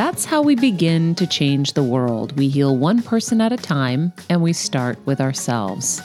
[0.00, 2.34] that's how we begin to change the world.
[2.38, 6.00] We heal one person at a time, and we start with ourselves.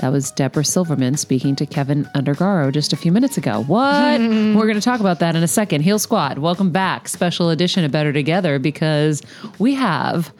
[0.00, 3.62] That was Deborah Silverman speaking to Kevin Undergaro just a few minutes ago.
[3.64, 4.20] What?
[4.22, 5.82] We're going to talk about that in a second.
[5.82, 7.08] Heal Squad, welcome back.
[7.08, 9.20] Special edition of Better Together because
[9.58, 10.32] we have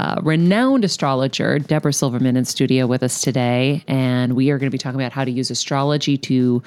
[0.00, 4.74] uh, renowned astrologer Deborah Silverman in studio with us today, and we are going to
[4.74, 6.60] be talking about how to use astrology to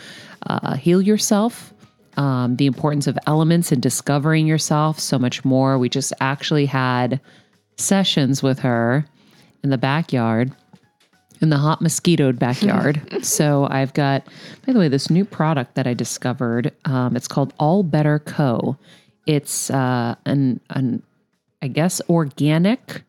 [0.48, 1.74] uh, heal yourself,
[2.18, 5.78] um, the importance of elements and discovering yourself, so much more.
[5.78, 7.20] We just actually had
[7.78, 9.06] sessions with her
[9.64, 10.52] in the backyard,
[11.42, 13.02] in the hot mosquitoed backyard.
[13.26, 14.26] so I've got,
[14.66, 16.74] by the way, this new product that I discovered.
[16.86, 18.78] Um, it's called All Better Co.
[19.26, 21.02] It's uh, an, an,
[21.62, 23.04] I guess, organic,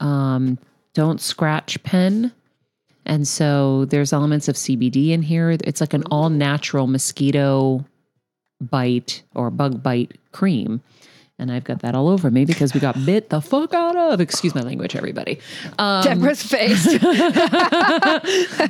[0.00, 0.58] um,
[0.94, 2.32] don't scratch pen.
[3.04, 5.50] And so there's elements of CBD in here.
[5.50, 7.84] It's like an all natural mosquito
[8.60, 10.82] bite or bug bite cream.
[11.40, 14.20] And I've got that all over me because we got bit the fuck out of.
[14.20, 15.38] Excuse my language, everybody.
[15.78, 16.84] Um, Deborah's face.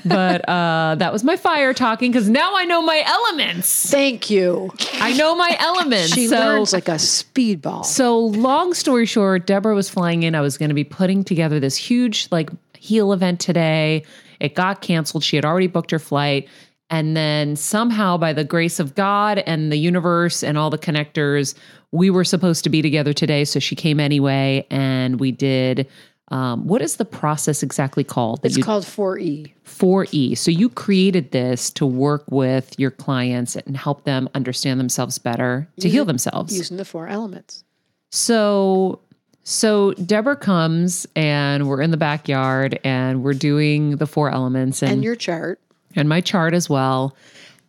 [0.05, 3.91] but uh, that was my fire talking because now I know my elements.
[3.91, 4.71] Thank you.
[4.95, 6.13] I know my elements.
[6.13, 7.87] She so, learns like a speedball.
[7.87, 10.35] So, long story short, Deborah was flying in.
[10.35, 14.05] I was going to be putting together this huge like heal event today.
[14.41, 15.25] It got canceled.
[15.25, 16.49] She had already booked her flight.
[16.91, 21.55] And then somehow, by the grace of God and the universe and all the connectors,
[21.93, 23.45] we were supposed to be together today.
[23.45, 25.89] So she came anyway, and we did.
[26.31, 28.41] Um, what is the process exactly called?
[28.43, 29.53] It's you, called 4E.
[29.65, 30.37] 4E.
[30.37, 35.67] So you created this to work with your clients and help them understand themselves better
[35.77, 37.65] to using, heal themselves using the four elements.
[38.11, 39.01] So
[39.45, 44.93] so Deborah comes and we're in the backyard and we're doing the four elements and,
[44.93, 45.59] and your chart
[45.97, 47.17] and my chart as well.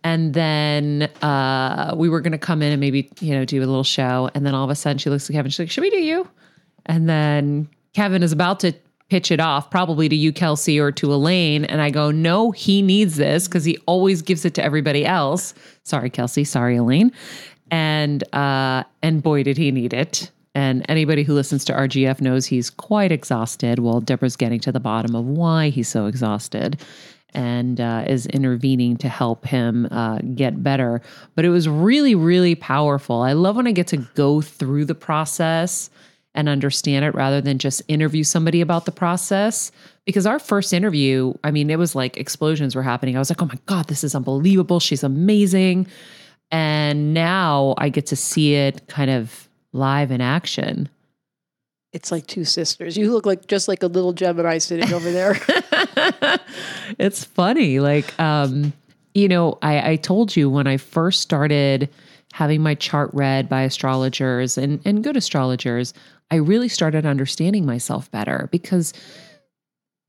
[0.04, 3.66] And then uh, we were going to come in and maybe, you know, do a
[3.66, 4.30] little show.
[4.34, 5.52] And then all of a sudden she looks at Kevin.
[5.52, 6.28] She's like, should we do you?
[6.86, 8.74] And then Kevin is about to
[9.10, 11.66] pitch it off, probably to you, Kelsey, or to Elaine.
[11.66, 15.54] And I go, no, he needs this because he always gives it to everybody else.
[15.84, 16.44] Sorry, Kelsey.
[16.44, 17.12] Sorry, Elaine.
[17.72, 20.32] And uh, and boy, did he need it.
[20.56, 23.80] And anybody who listens to RGF knows he's quite exhausted.
[23.80, 26.80] Well, Deborah's getting to the bottom of why he's so exhausted
[27.34, 31.02] and uh, is intervening to help him uh, get better.
[31.36, 33.22] But it was really, really powerful.
[33.22, 35.90] I love when I get to go through the process
[36.36, 39.72] and understand it rather than just interview somebody about the process.
[40.06, 43.16] Because our first interview, I mean, it was like explosions were happening.
[43.16, 44.80] I was like, oh my God, this is unbelievable.
[44.80, 45.88] She's amazing.
[46.52, 50.90] And now I get to see it kind of live in action.
[51.92, 52.98] It's like two sisters.
[52.98, 55.34] You look like just like a little Gemini sitting over there.
[57.00, 57.80] it's funny.
[57.80, 58.74] Like, um,
[59.14, 61.90] you know, I, I told you when I first started
[62.34, 65.94] having my chart read by astrologers and, and good astrologers,
[66.32, 68.94] I really started understanding myself better because,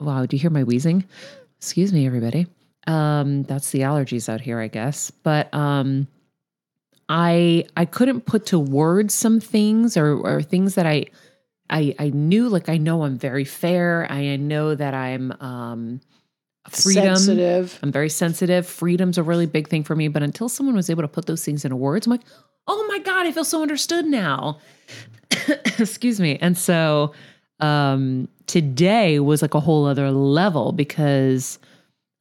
[0.00, 1.04] wow, do you hear my wheezing?
[1.56, 2.46] Excuse me, everybody.
[2.86, 5.10] Um, that's the allergies out here, I guess.
[5.10, 6.08] But um,
[7.08, 11.06] I I couldn't put to words some things or, or things that I
[11.70, 14.06] I I knew like I know I'm very fair.
[14.10, 16.00] I know that I'm um
[16.68, 17.16] freedom.
[17.16, 17.78] Sensitive.
[17.82, 18.66] I'm very sensitive.
[18.66, 20.08] Freedom's a really big thing for me.
[20.08, 22.22] But until someone was able to put those things into words, I'm like,
[22.66, 24.58] oh my God, I feel so understood now.
[25.78, 26.38] Excuse me.
[26.40, 27.12] And so
[27.60, 31.58] um, today was like a whole other level because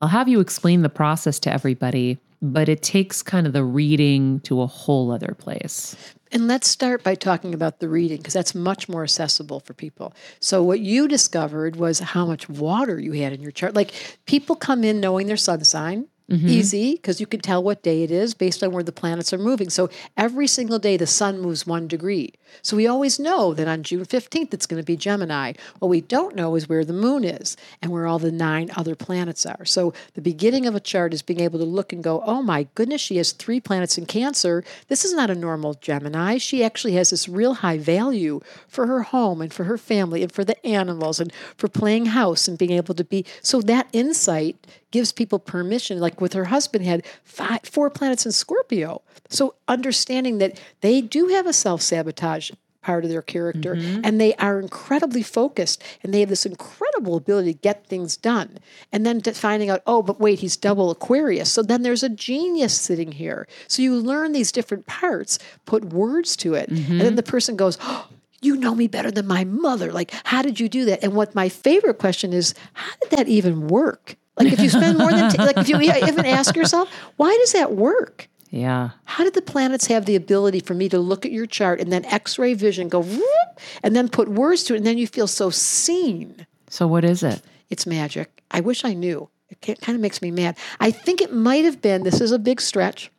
[0.01, 4.39] I'll have you explain the process to everybody, but it takes kind of the reading
[4.41, 5.95] to a whole other place.
[6.31, 10.13] And let's start by talking about the reading because that's much more accessible for people.
[10.39, 13.73] So, what you discovered was how much water you had in your chart.
[13.73, 13.93] Like,
[14.25, 16.47] people come in knowing their sun sign, Mm-hmm.
[16.47, 19.39] Easy because you can tell what day it is based on where the planets are
[19.39, 19.69] moving.
[19.71, 22.33] So every single day the sun moves one degree.
[22.61, 25.53] So we always know that on June 15th it's going to be Gemini.
[25.79, 28.95] What we don't know is where the moon is and where all the nine other
[28.95, 29.65] planets are.
[29.65, 32.67] So the beginning of a chart is being able to look and go, oh my
[32.75, 34.63] goodness, she has three planets in Cancer.
[34.87, 36.37] This is not a normal Gemini.
[36.37, 40.31] She actually has this real high value for her home and for her family and
[40.31, 43.25] for the animals and for playing house and being able to be.
[43.41, 45.99] So that insight gives people permission.
[45.99, 49.01] Like with her husband, had five, four planets in Scorpio.
[49.29, 52.51] So understanding that they do have a self sabotage
[52.81, 54.01] part of their character mm-hmm.
[54.03, 58.57] and they are incredibly focused and they have this incredible ability to get things done
[58.93, 62.79] and then finding out oh but wait he's double aquarius so then there's a genius
[62.79, 66.93] sitting here so you learn these different parts put words to it mm-hmm.
[66.93, 68.07] and then the person goes oh,
[68.41, 71.35] you know me better than my mother like how did you do that and what
[71.35, 75.29] my favorite question is how did that even work like if you spend more than,
[75.31, 78.27] t- like if you even ask yourself, why does that work?
[78.49, 78.91] Yeah.
[79.05, 81.91] How did the planets have the ability for me to look at your chart and
[81.91, 85.07] then x ray vision go, whoop, and then put words to it, and then you
[85.07, 86.47] feel so seen?
[86.69, 87.41] So, what is it?
[87.69, 88.43] It's magic.
[88.51, 89.29] I wish I knew.
[89.49, 90.57] It kind of makes me mad.
[90.79, 93.11] I think it might have been, this is a big stretch,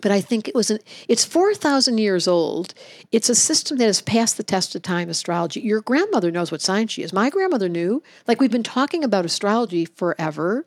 [0.00, 0.78] but I think it was an,
[1.08, 2.74] it's 4,000 years old.
[3.12, 5.60] It's a system that has passed the test of time, astrology.
[5.60, 7.12] Your grandmother knows what sign she is.
[7.12, 8.02] My grandmother knew.
[8.26, 10.64] Like we've been talking about astrology forever.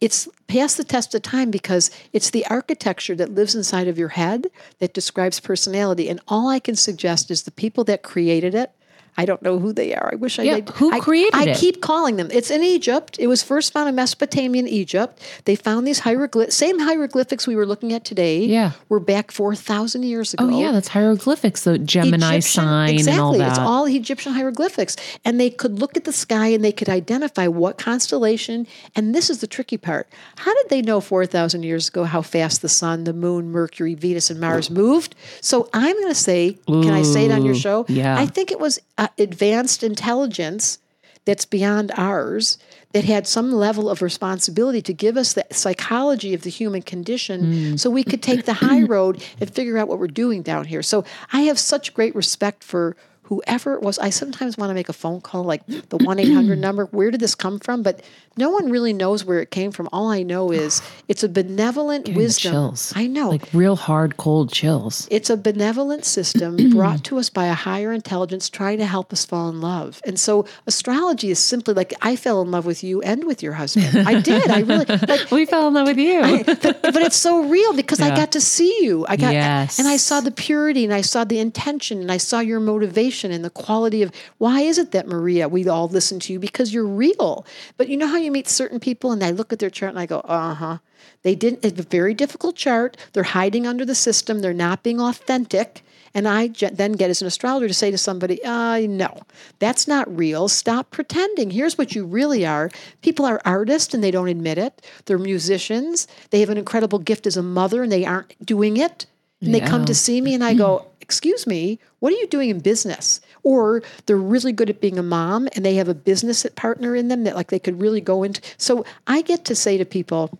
[0.00, 4.08] It's passed the test of time because it's the architecture that lives inside of your
[4.08, 4.48] head
[4.78, 6.08] that describes personality.
[6.08, 8.72] And all I can suggest is the people that created it
[9.16, 10.10] I don't know who they are.
[10.12, 10.68] I wish yeah, I did.
[10.70, 11.56] Who created I, it?
[11.56, 12.28] I keep calling them.
[12.32, 13.16] It's in Egypt.
[13.18, 15.20] It was first found in Mesopotamian Egypt.
[15.44, 18.44] They found these hieroglyphics, same hieroglyphics we were looking at today.
[18.44, 18.72] Yeah.
[18.88, 20.46] Were back 4,000 years ago.
[20.46, 23.12] Oh, yeah, that's hieroglyphics, the Gemini Egyptian, sign exactly.
[23.12, 23.48] and all that.
[23.50, 24.96] It's all Egyptian hieroglyphics.
[25.24, 28.66] And they could look at the sky and they could identify what constellation.
[28.94, 30.08] And this is the tricky part.
[30.36, 34.30] How did they know 4,000 years ago how fast the sun, the moon, Mercury, Venus,
[34.30, 35.14] and Mars moved?
[35.40, 37.84] So I'm going to say, Ooh, can I say it on your show?
[37.88, 38.18] Yeah.
[38.18, 40.78] I think it was uh, advanced intelligence
[41.24, 42.58] that's beyond ours
[42.92, 47.42] that had some level of responsibility to give us the psychology of the human condition
[47.42, 47.80] mm.
[47.80, 50.82] so we could take the high road and figure out what we're doing down here.
[50.82, 52.94] So I have such great respect for
[53.30, 53.96] whoever it was.
[54.00, 56.86] I sometimes want to make a phone call like the 1 800 number.
[56.86, 57.84] Where did this come from?
[57.84, 58.02] But
[58.36, 59.88] no one really knows where it came from.
[59.92, 62.52] All I know is it's a benevolent Getting wisdom.
[62.52, 62.92] Chills.
[62.96, 63.30] I know.
[63.30, 65.06] Like real hard, cold chills.
[65.12, 69.24] It's a benevolent system brought to us by a higher intelligence trying to help us
[69.24, 70.00] fall in love.
[70.04, 73.52] And so astrology is simply like I fell in love with you and with your
[73.52, 74.08] husband.
[74.08, 74.50] I did.
[74.50, 76.20] I really like we fell in love with you.
[76.20, 78.06] I, but, but, it's so real because yeah.
[78.06, 79.06] I got to see you.
[79.08, 79.78] I got yes.
[79.78, 83.19] and I saw the purity and I saw the intention and I saw your motivation
[83.28, 86.72] and the quality of why is it that Maria, we all listen to you because
[86.72, 87.44] you're real.
[87.76, 89.98] But you know how you meet certain people and I look at their chart and
[89.98, 90.78] I go, uh huh.
[91.22, 92.96] They didn't, it's a very difficult chart.
[93.12, 95.82] They're hiding under the system, they're not being authentic.
[96.12, 99.20] And I then get as an astrologer to say to somebody, uh, no,
[99.60, 100.48] that's not real.
[100.48, 101.50] Stop pretending.
[101.50, 102.70] Here's what you really are.
[103.00, 104.84] People are artists and they don't admit it.
[105.04, 106.08] They're musicians.
[106.30, 109.06] They have an incredible gift as a mother and they aren't doing it.
[109.40, 109.60] And yeah.
[109.60, 112.60] they come to see me and I go, excuse me, what are you doing in
[112.60, 113.20] business?
[113.42, 117.08] Or they're really good at being a mom and they have a business partner in
[117.08, 118.40] them that like they could really go into.
[118.58, 120.38] So I get to say to people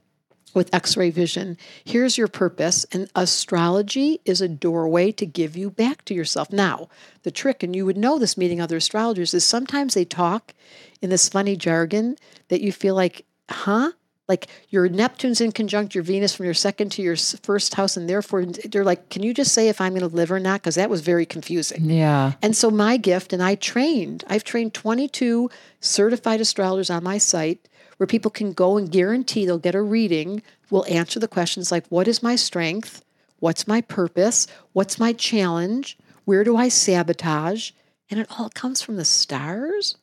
[0.54, 6.04] with x-ray vision, here's your purpose and astrology is a doorway to give you back
[6.04, 6.52] to yourself.
[6.52, 6.88] Now,
[7.24, 10.54] the trick and you would know this meeting other astrologers is sometimes they talk
[11.02, 12.14] in this funny jargon
[12.46, 13.90] that you feel like, "Huh?
[14.30, 18.08] Like your Neptune's in conjunct your Venus from your second to your first house, and
[18.08, 20.60] therefore they're like, can you just say if I'm going to live or not?
[20.60, 21.90] Because that was very confusing.
[21.90, 22.34] Yeah.
[22.40, 27.68] And so my gift, and I trained, I've trained 22 certified astrologers on my site
[27.96, 30.42] where people can go and guarantee they'll get a reading.
[30.70, 33.04] We'll answer the questions like, what is my strength?
[33.40, 34.46] What's my purpose?
[34.74, 35.98] What's my challenge?
[36.24, 37.72] Where do I sabotage?
[38.08, 39.96] And it all comes from the stars.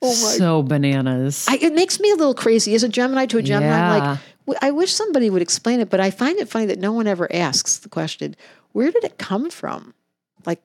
[0.00, 0.12] Oh.
[0.12, 1.46] So bananas.
[1.48, 2.74] I, it makes me a little crazy.
[2.74, 4.10] As a Gemini to a Gemini, yeah.
[4.10, 6.92] I'm like, I wish somebody would explain it, but I find it funny that no
[6.92, 8.36] one ever asks the question,
[8.72, 9.92] where did it come from?
[10.46, 10.62] Like,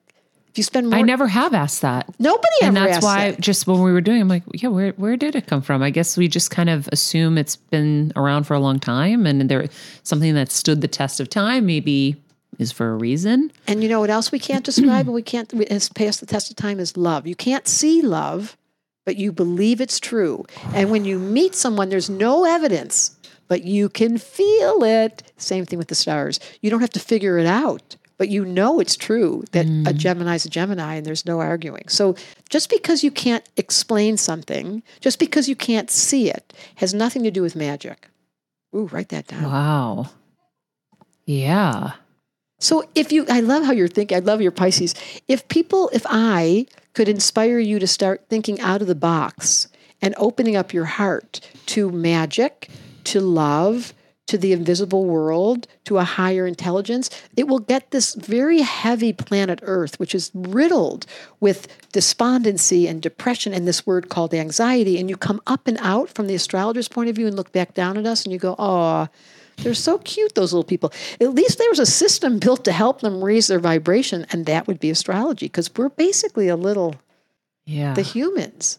[0.48, 2.08] If you spend more, I never have asked that.
[2.20, 3.40] nobody and ever that's why that.
[3.40, 5.82] just when we were doing, I'm like, yeah, where where did it come from?
[5.82, 9.50] I guess we just kind of assume it's been around for a long time, and
[9.50, 9.66] there
[10.04, 12.16] something that stood the test of time maybe
[12.58, 13.50] is for a reason.
[13.66, 16.50] And you know what else we can't describe and we can't has passed the test
[16.50, 17.26] of time is love.
[17.26, 18.56] You can't see love,
[19.04, 20.44] but you believe it's true.
[20.74, 23.16] And when you meet someone, there's no evidence,
[23.48, 25.22] but you can feel it.
[25.36, 26.40] Same thing with the stars.
[26.60, 29.96] You don't have to figure it out, but you know it's true that a mm.
[29.96, 31.88] Gemini is a Gemini and there's no arguing.
[31.88, 32.16] So
[32.48, 37.30] just because you can't explain something, just because you can't see it, has nothing to
[37.30, 38.08] do with magic.
[38.74, 39.44] Ooh, write that down.
[39.44, 40.10] Wow.
[41.26, 41.92] Yeah.
[42.58, 44.16] So if you, I love how you're thinking.
[44.16, 44.94] I love your Pisces.
[45.28, 49.68] If people, if I could inspire you to start thinking out of the box
[50.00, 52.68] and opening up your heart to magic,
[53.04, 53.92] to love,
[54.26, 59.60] to the invisible world, to a higher intelligence, it will get this very heavy planet
[59.62, 61.04] Earth, which is riddled
[61.40, 64.98] with despondency and depression and this word called anxiety.
[64.98, 67.74] And you come up and out from the astrologer's point of view and look back
[67.74, 69.08] down at us and you go, oh,
[69.58, 70.92] they're so cute, those little people.
[71.20, 74.66] At least there was a system built to help them raise their vibration, and that
[74.66, 76.96] would be astrology, because we're basically a little
[77.66, 77.94] Yeah.
[77.94, 78.78] the humans.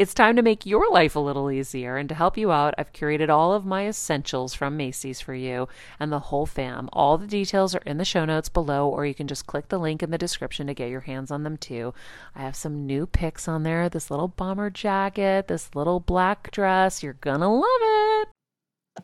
[0.00, 1.98] it's time to make your life a little easier.
[1.98, 5.68] And to help you out, I've curated all of my essentials from Macy's for you
[6.00, 6.88] and the whole fam.
[6.94, 9.76] All the details are in the show notes below, or you can just click the
[9.76, 11.92] link in the description to get your hands on them too.
[12.34, 17.02] I have some new picks on there this little bomber jacket, this little black dress.
[17.02, 18.28] You're gonna love it.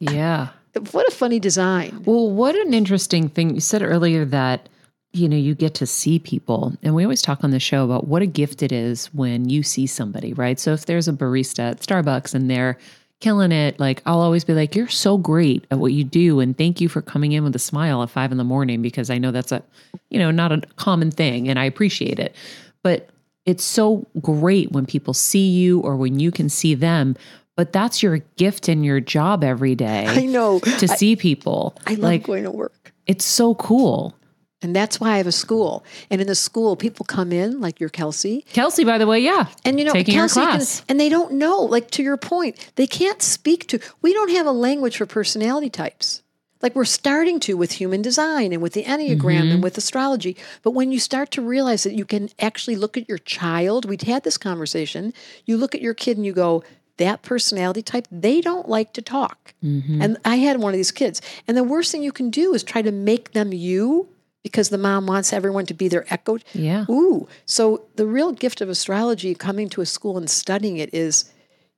[0.00, 0.48] Yeah.
[0.92, 2.04] What a funny design.
[2.06, 3.54] Well, what an interesting thing.
[3.54, 4.70] You said earlier that,
[5.16, 6.75] you know, you get to see people.
[6.82, 9.62] And we always talk on the show about what a gift it is when you
[9.62, 10.61] see somebody, right?
[10.61, 12.78] So if there's a barista at Starbucks and they're
[13.20, 16.40] killing it, like I'll always be like, you're so great at what you do.
[16.40, 19.08] And thank you for coming in with a smile at five in the morning because
[19.08, 19.62] I know that's a,
[20.11, 22.35] you know, not a common thing and I appreciate it.
[22.82, 23.08] But
[23.46, 27.16] it's so great when people see you or when you can see them.
[27.56, 30.61] But that's your gift in your job every day I know.
[30.61, 31.75] to see people.
[31.87, 32.92] I love like going to work.
[33.06, 34.14] it's so cool.
[34.62, 35.84] And that's why I have a school.
[36.10, 39.46] And in the school, people come in, like your Kelsey, Kelsey, by the way, yeah.
[39.64, 41.60] and you know, taking your Kelsey can- and they don't know.
[41.60, 43.78] Like to your point, they can't speak to.
[44.00, 46.22] We don't have a language for personality types.
[46.62, 49.50] Like we're starting to with human design and with the Enneagram Mm-hmm.
[49.52, 50.38] and with astrology.
[50.62, 54.02] But when you start to realize that you can actually look at your child, we'd
[54.02, 55.12] had this conversation.
[55.44, 56.64] You look at your kid and you go,
[56.96, 59.52] that personality type, they don't like to talk.
[59.62, 60.00] Mm-hmm.
[60.00, 61.20] And I had one of these kids.
[61.46, 64.08] And the worst thing you can do is try to make them you
[64.46, 66.38] because the mom wants everyone to be their echo.
[66.52, 66.84] Yeah.
[66.88, 67.26] Ooh.
[67.46, 71.24] So the real gift of astrology coming to a school and studying it is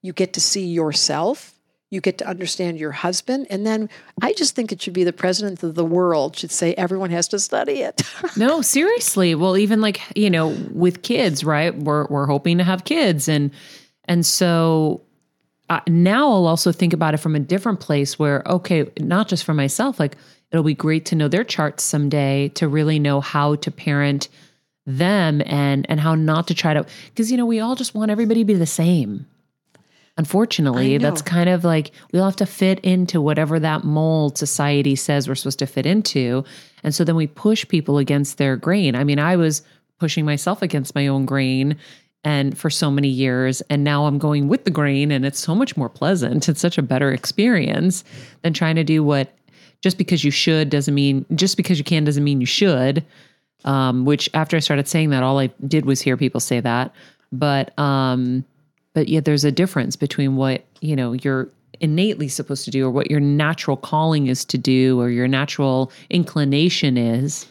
[0.02, 1.54] you get to see yourself,
[1.88, 3.88] you get to understand your husband, and then
[4.20, 7.26] I just think it should be the president of the world should say everyone has
[7.28, 8.02] to study it.
[8.36, 9.34] No, seriously.
[9.34, 11.74] Well, even like, you know, with kids, right?
[11.74, 13.50] We're we're hoping to have kids and
[14.04, 15.00] and so
[15.70, 19.44] uh, now I'll also think about it from a different place where okay, not just
[19.44, 20.18] for myself, like
[20.50, 24.28] it'll be great to know their charts someday to really know how to parent
[24.86, 28.10] them and and how not to try to because you know we all just want
[28.10, 29.26] everybody to be the same.
[30.16, 34.96] Unfortunately that's kind of like we all have to fit into whatever that mold society
[34.96, 36.42] says we're supposed to fit into.
[36.82, 38.96] And so then we push people against their grain.
[38.96, 39.62] I mean i was
[40.00, 41.76] pushing myself against my own grain
[42.24, 45.54] and for so many years and now i'm going with the grain and it's so
[45.54, 46.48] much more pleasant.
[46.48, 48.04] It's such a better experience
[48.42, 49.37] than trying to do what
[49.82, 53.04] just because you should doesn't mean just because you can doesn't mean you should
[53.64, 56.92] um, which after i started saying that all i did was hear people say that.
[57.32, 58.44] But um,
[58.94, 61.48] but yet there's a difference between what you know you're
[61.80, 65.92] innately supposed to do or what your natural calling is to do or your natural
[66.10, 67.46] inclination is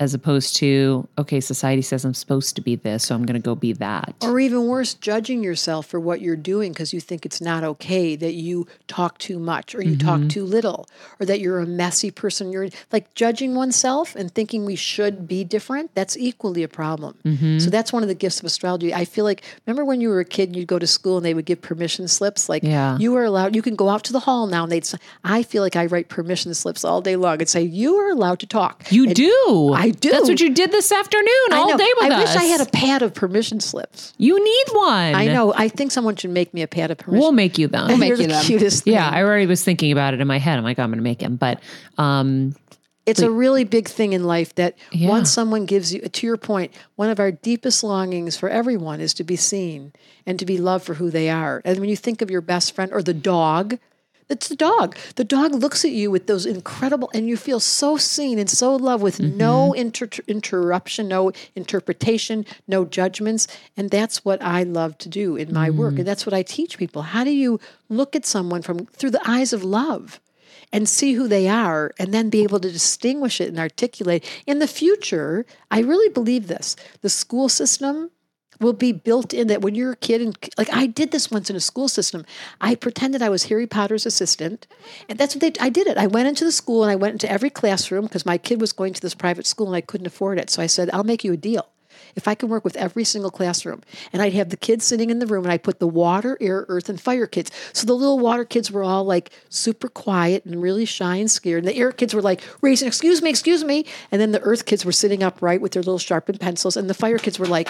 [0.00, 3.44] as opposed to, okay, society says I'm supposed to be this, so I'm going to
[3.44, 4.14] go be that.
[4.22, 8.16] Or even worse, judging yourself for what you're doing because you think it's not okay
[8.16, 10.28] that you talk too much or you talk mm-hmm.
[10.28, 10.88] too little
[11.20, 12.50] or that you're a messy person.
[12.50, 15.94] You're like judging oneself and thinking we should be different.
[15.94, 17.18] That's equally a problem.
[17.22, 17.68] So mm-hmm.
[17.68, 18.94] that's one of the gifts of astrology.
[18.94, 21.26] I feel like, remember when you were a kid and you'd go to school and
[21.26, 22.48] they would give permission slips?
[22.48, 22.96] Like Yeah.
[22.96, 25.42] you are allowed, you can go out to the hall now and they'd say, I
[25.42, 28.46] feel like I write permission slips all day long and say, you are allowed to
[28.46, 28.90] talk.
[28.90, 29.72] You And do.
[29.74, 30.10] I do.
[30.10, 32.28] That's what you did this afternoon all day with I us.
[32.34, 34.12] wish I had a pad of permission slips.
[34.18, 35.14] You need one.
[35.14, 35.52] I know.
[35.54, 37.20] I think someone should make me a pad of permission.
[37.20, 37.88] We'll make you them.
[37.90, 38.42] You're make the you them.
[38.44, 38.94] cutest thing.
[38.94, 40.58] yeah, I already was thinking about it in my head.
[40.58, 41.36] I'm like, I'm going to make him.
[41.36, 41.60] But
[41.98, 42.54] um,
[43.06, 45.08] it's a really big thing in life that Yeah.
[45.08, 49.14] once someone gives you, to your point, one of our deepest longings for everyone is
[49.14, 49.92] to be seen
[50.26, 51.60] and to be loved for who they are.
[51.64, 53.78] And when you think of your best friend or the dog,
[54.30, 54.96] it's the dog.
[55.16, 58.76] The dog looks at you with those incredible, and you feel so seen and so
[58.76, 59.80] loved with no mm-hmm.
[59.80, 63.48] inter- interruption, no interpretation, no judgments.
[63.76, 65.92] And that's what I love to do in my work.
[65.92, 65.98] Mm-hmm.
[65.98, 67.02] And that's what I teach people.
[67.02, 67.58] How do you
[67.88, 70.20] look at someone from through the eyes of love?
[70.72, 74.24] and see who they are and then be able to distinguish it and articulate.
[74.46, 76.76] In the future, I really believe this.
[77.02, 78.12] The school system
[78.58, 81.50] will be built in that when you're a kid and like I did this once
[81.50, 82.24] in a school system.
[82.60, 84.66] I pretended I was Harry Potter's assistant.
[85.08, 85.96] And that's what they I did it.
[85.96, 88.72] I went into the school and I went into every classroom because my kid was
[88.72, 90.50] going to this private school and I couldn't afford it.
[90.50, 91.68] So I said, I'll make you a deal.
[92.16, 95.18] If I can work with every single classroom, and I'd have the kids sitting in
[95.18, 97.50] the room, and I put the water, air, earth, and fire kids.
[97.72, 101.64] So the little water kids were all like super quiet and really shy and scared.
[101.64, 104.64] And the air kids were like raising, "Excuse me, excuse me," and then the earth
[104.66, 107.68] kids were sitting upright with their little sharpened pencils, and the fire kids were like,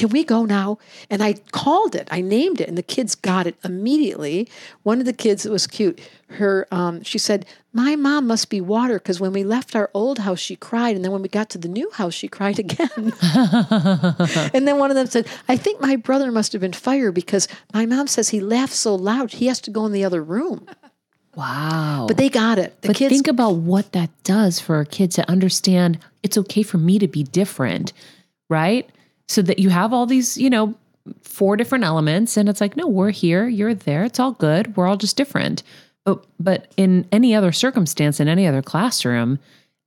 [0.00, 0.78] "Can we go now?"
[1.10, 4.48] And I called it, I named it, and the kids got it immediately.
[4.82, 6.00] One of the kids, it was cute.
[6.28, 10.18] Her, um, she said, "My mom must be water because when we left our old
[10.20, 12.88] house, she cried, and then when we got to the new house, she cried again."
[14.54, 17.48] and then one of them said, I think my brother must have been fire because
[17.74, 20.66] my mom says he laughs so loud he has to go in the other room.
[21.34, 22.06] wow.
[22.08, 22.80] But they got it.
[22.82, 26.62] The but kids think about what that does for a kid to understand it's okay
[26.62, 27.92] for me to be different,
[28.48, 28.88] right?
[29.30, 30.74] So that you have all these, you know,
[31.22, 34.76] four different elements and it's like, no, we're here, you're there, it's all good.
[34.76, 35.62] We're all just different.
[36.04, 39.38] But but in any other circumstance in any other classroom,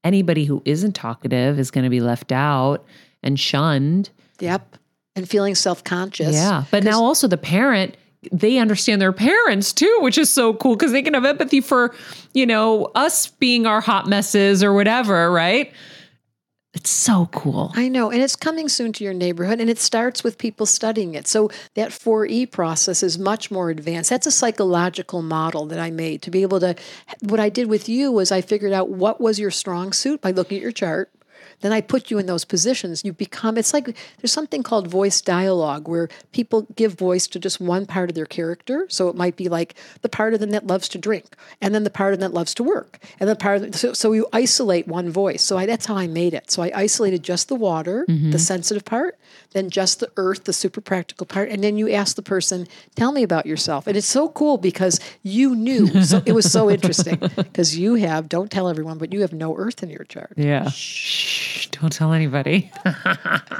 [0.03, 2.85] anybody who isn't talkative is going to be left out
[3.21, 4.09] and shunned.
[4.39, 4.77] Yep.
[5.15, 6.33] And feeling self conscious.
[6.33, 6.63] Yeah.
[6.71, 7.97] But now also the parent,
[8.31, 11.93] they understand their parents too, which is so cool because they can have empathy for,
[12.33, 15.71] you know, us being our hot messes or whatever, right?
[16.73, 17.71] It's so cool.
[17.75, 18.09] I know.
[18.09, 21.27] And it's coming soon to your neighborhood, and it starts with people studying it.
[21.27, 24.09] So that 4E process is much more advanced.
[24.09, 26.75] That's a psychological model that I made to be able to.
[27.21, 30.31] What I did with you was I figured out what was your strong suit by
[30.31, 31.11] looking at your chart.
[31.63, 33.05] Then I put you in those positions.
[33.05, 33.85] You become, it's like
[34.17, 38.25] there's something called voice dialogue where people give voice to just one part of their
[38.25, 38.85] character.
[38.89, 41.85] So it might be like the part of them that loves to drink, and then
[41.85, 44.11] the part of them that loves to work, and the part of them, so, so
[44.11, 45.41] you isolate one voice.
[45.41, 46.51] So I, that's how I made it.
[46.51, 48.37] So I isolated just the water, the mm-hmm.
[48.37, 49.17] sensitive part,
[49.53, 53.11] then just the earth, the super practical part, and then you ask the person, tell
[53.11, 53.87] me about yourself.
[53.87, 56.03] And it's so cool because you knew.
[56.03, 59.55] So it was so interesting because you have, don't tell everyone, but you have no
[59.57, 60.33] earth in your chart.
[60.35, 60.69] Yeah.
[60.69, 62.71] Shh, don't tell anybody.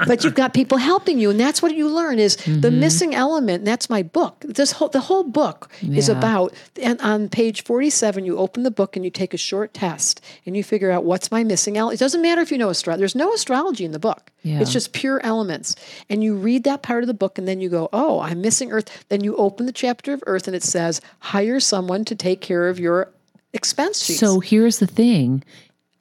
[0.06, 2.80] but you've got people helping you and that's what you learn is the Mm-hmm.
[2.80, 6.52] missing element and that's my book this whole the whole book is about
[6.82, 10.56] and on page 47 you open the book and you take a short test and
[10.56, 13.14] you figure out what's my missing element it doesn't matter if you know astrology there's
[13.14, 14.60] no astrology in the book Yeah.
[14.60, 15.76] it's just pure elements
[16.08, 18.72] and you read that part of the book and then you go oh i'm missing
[18.72, 22.40] earth then you open the chapter of earth and it says hire someone to take
[22.40, 23.12] care of your
[23.52, 25.42] expense sheets So here's the thing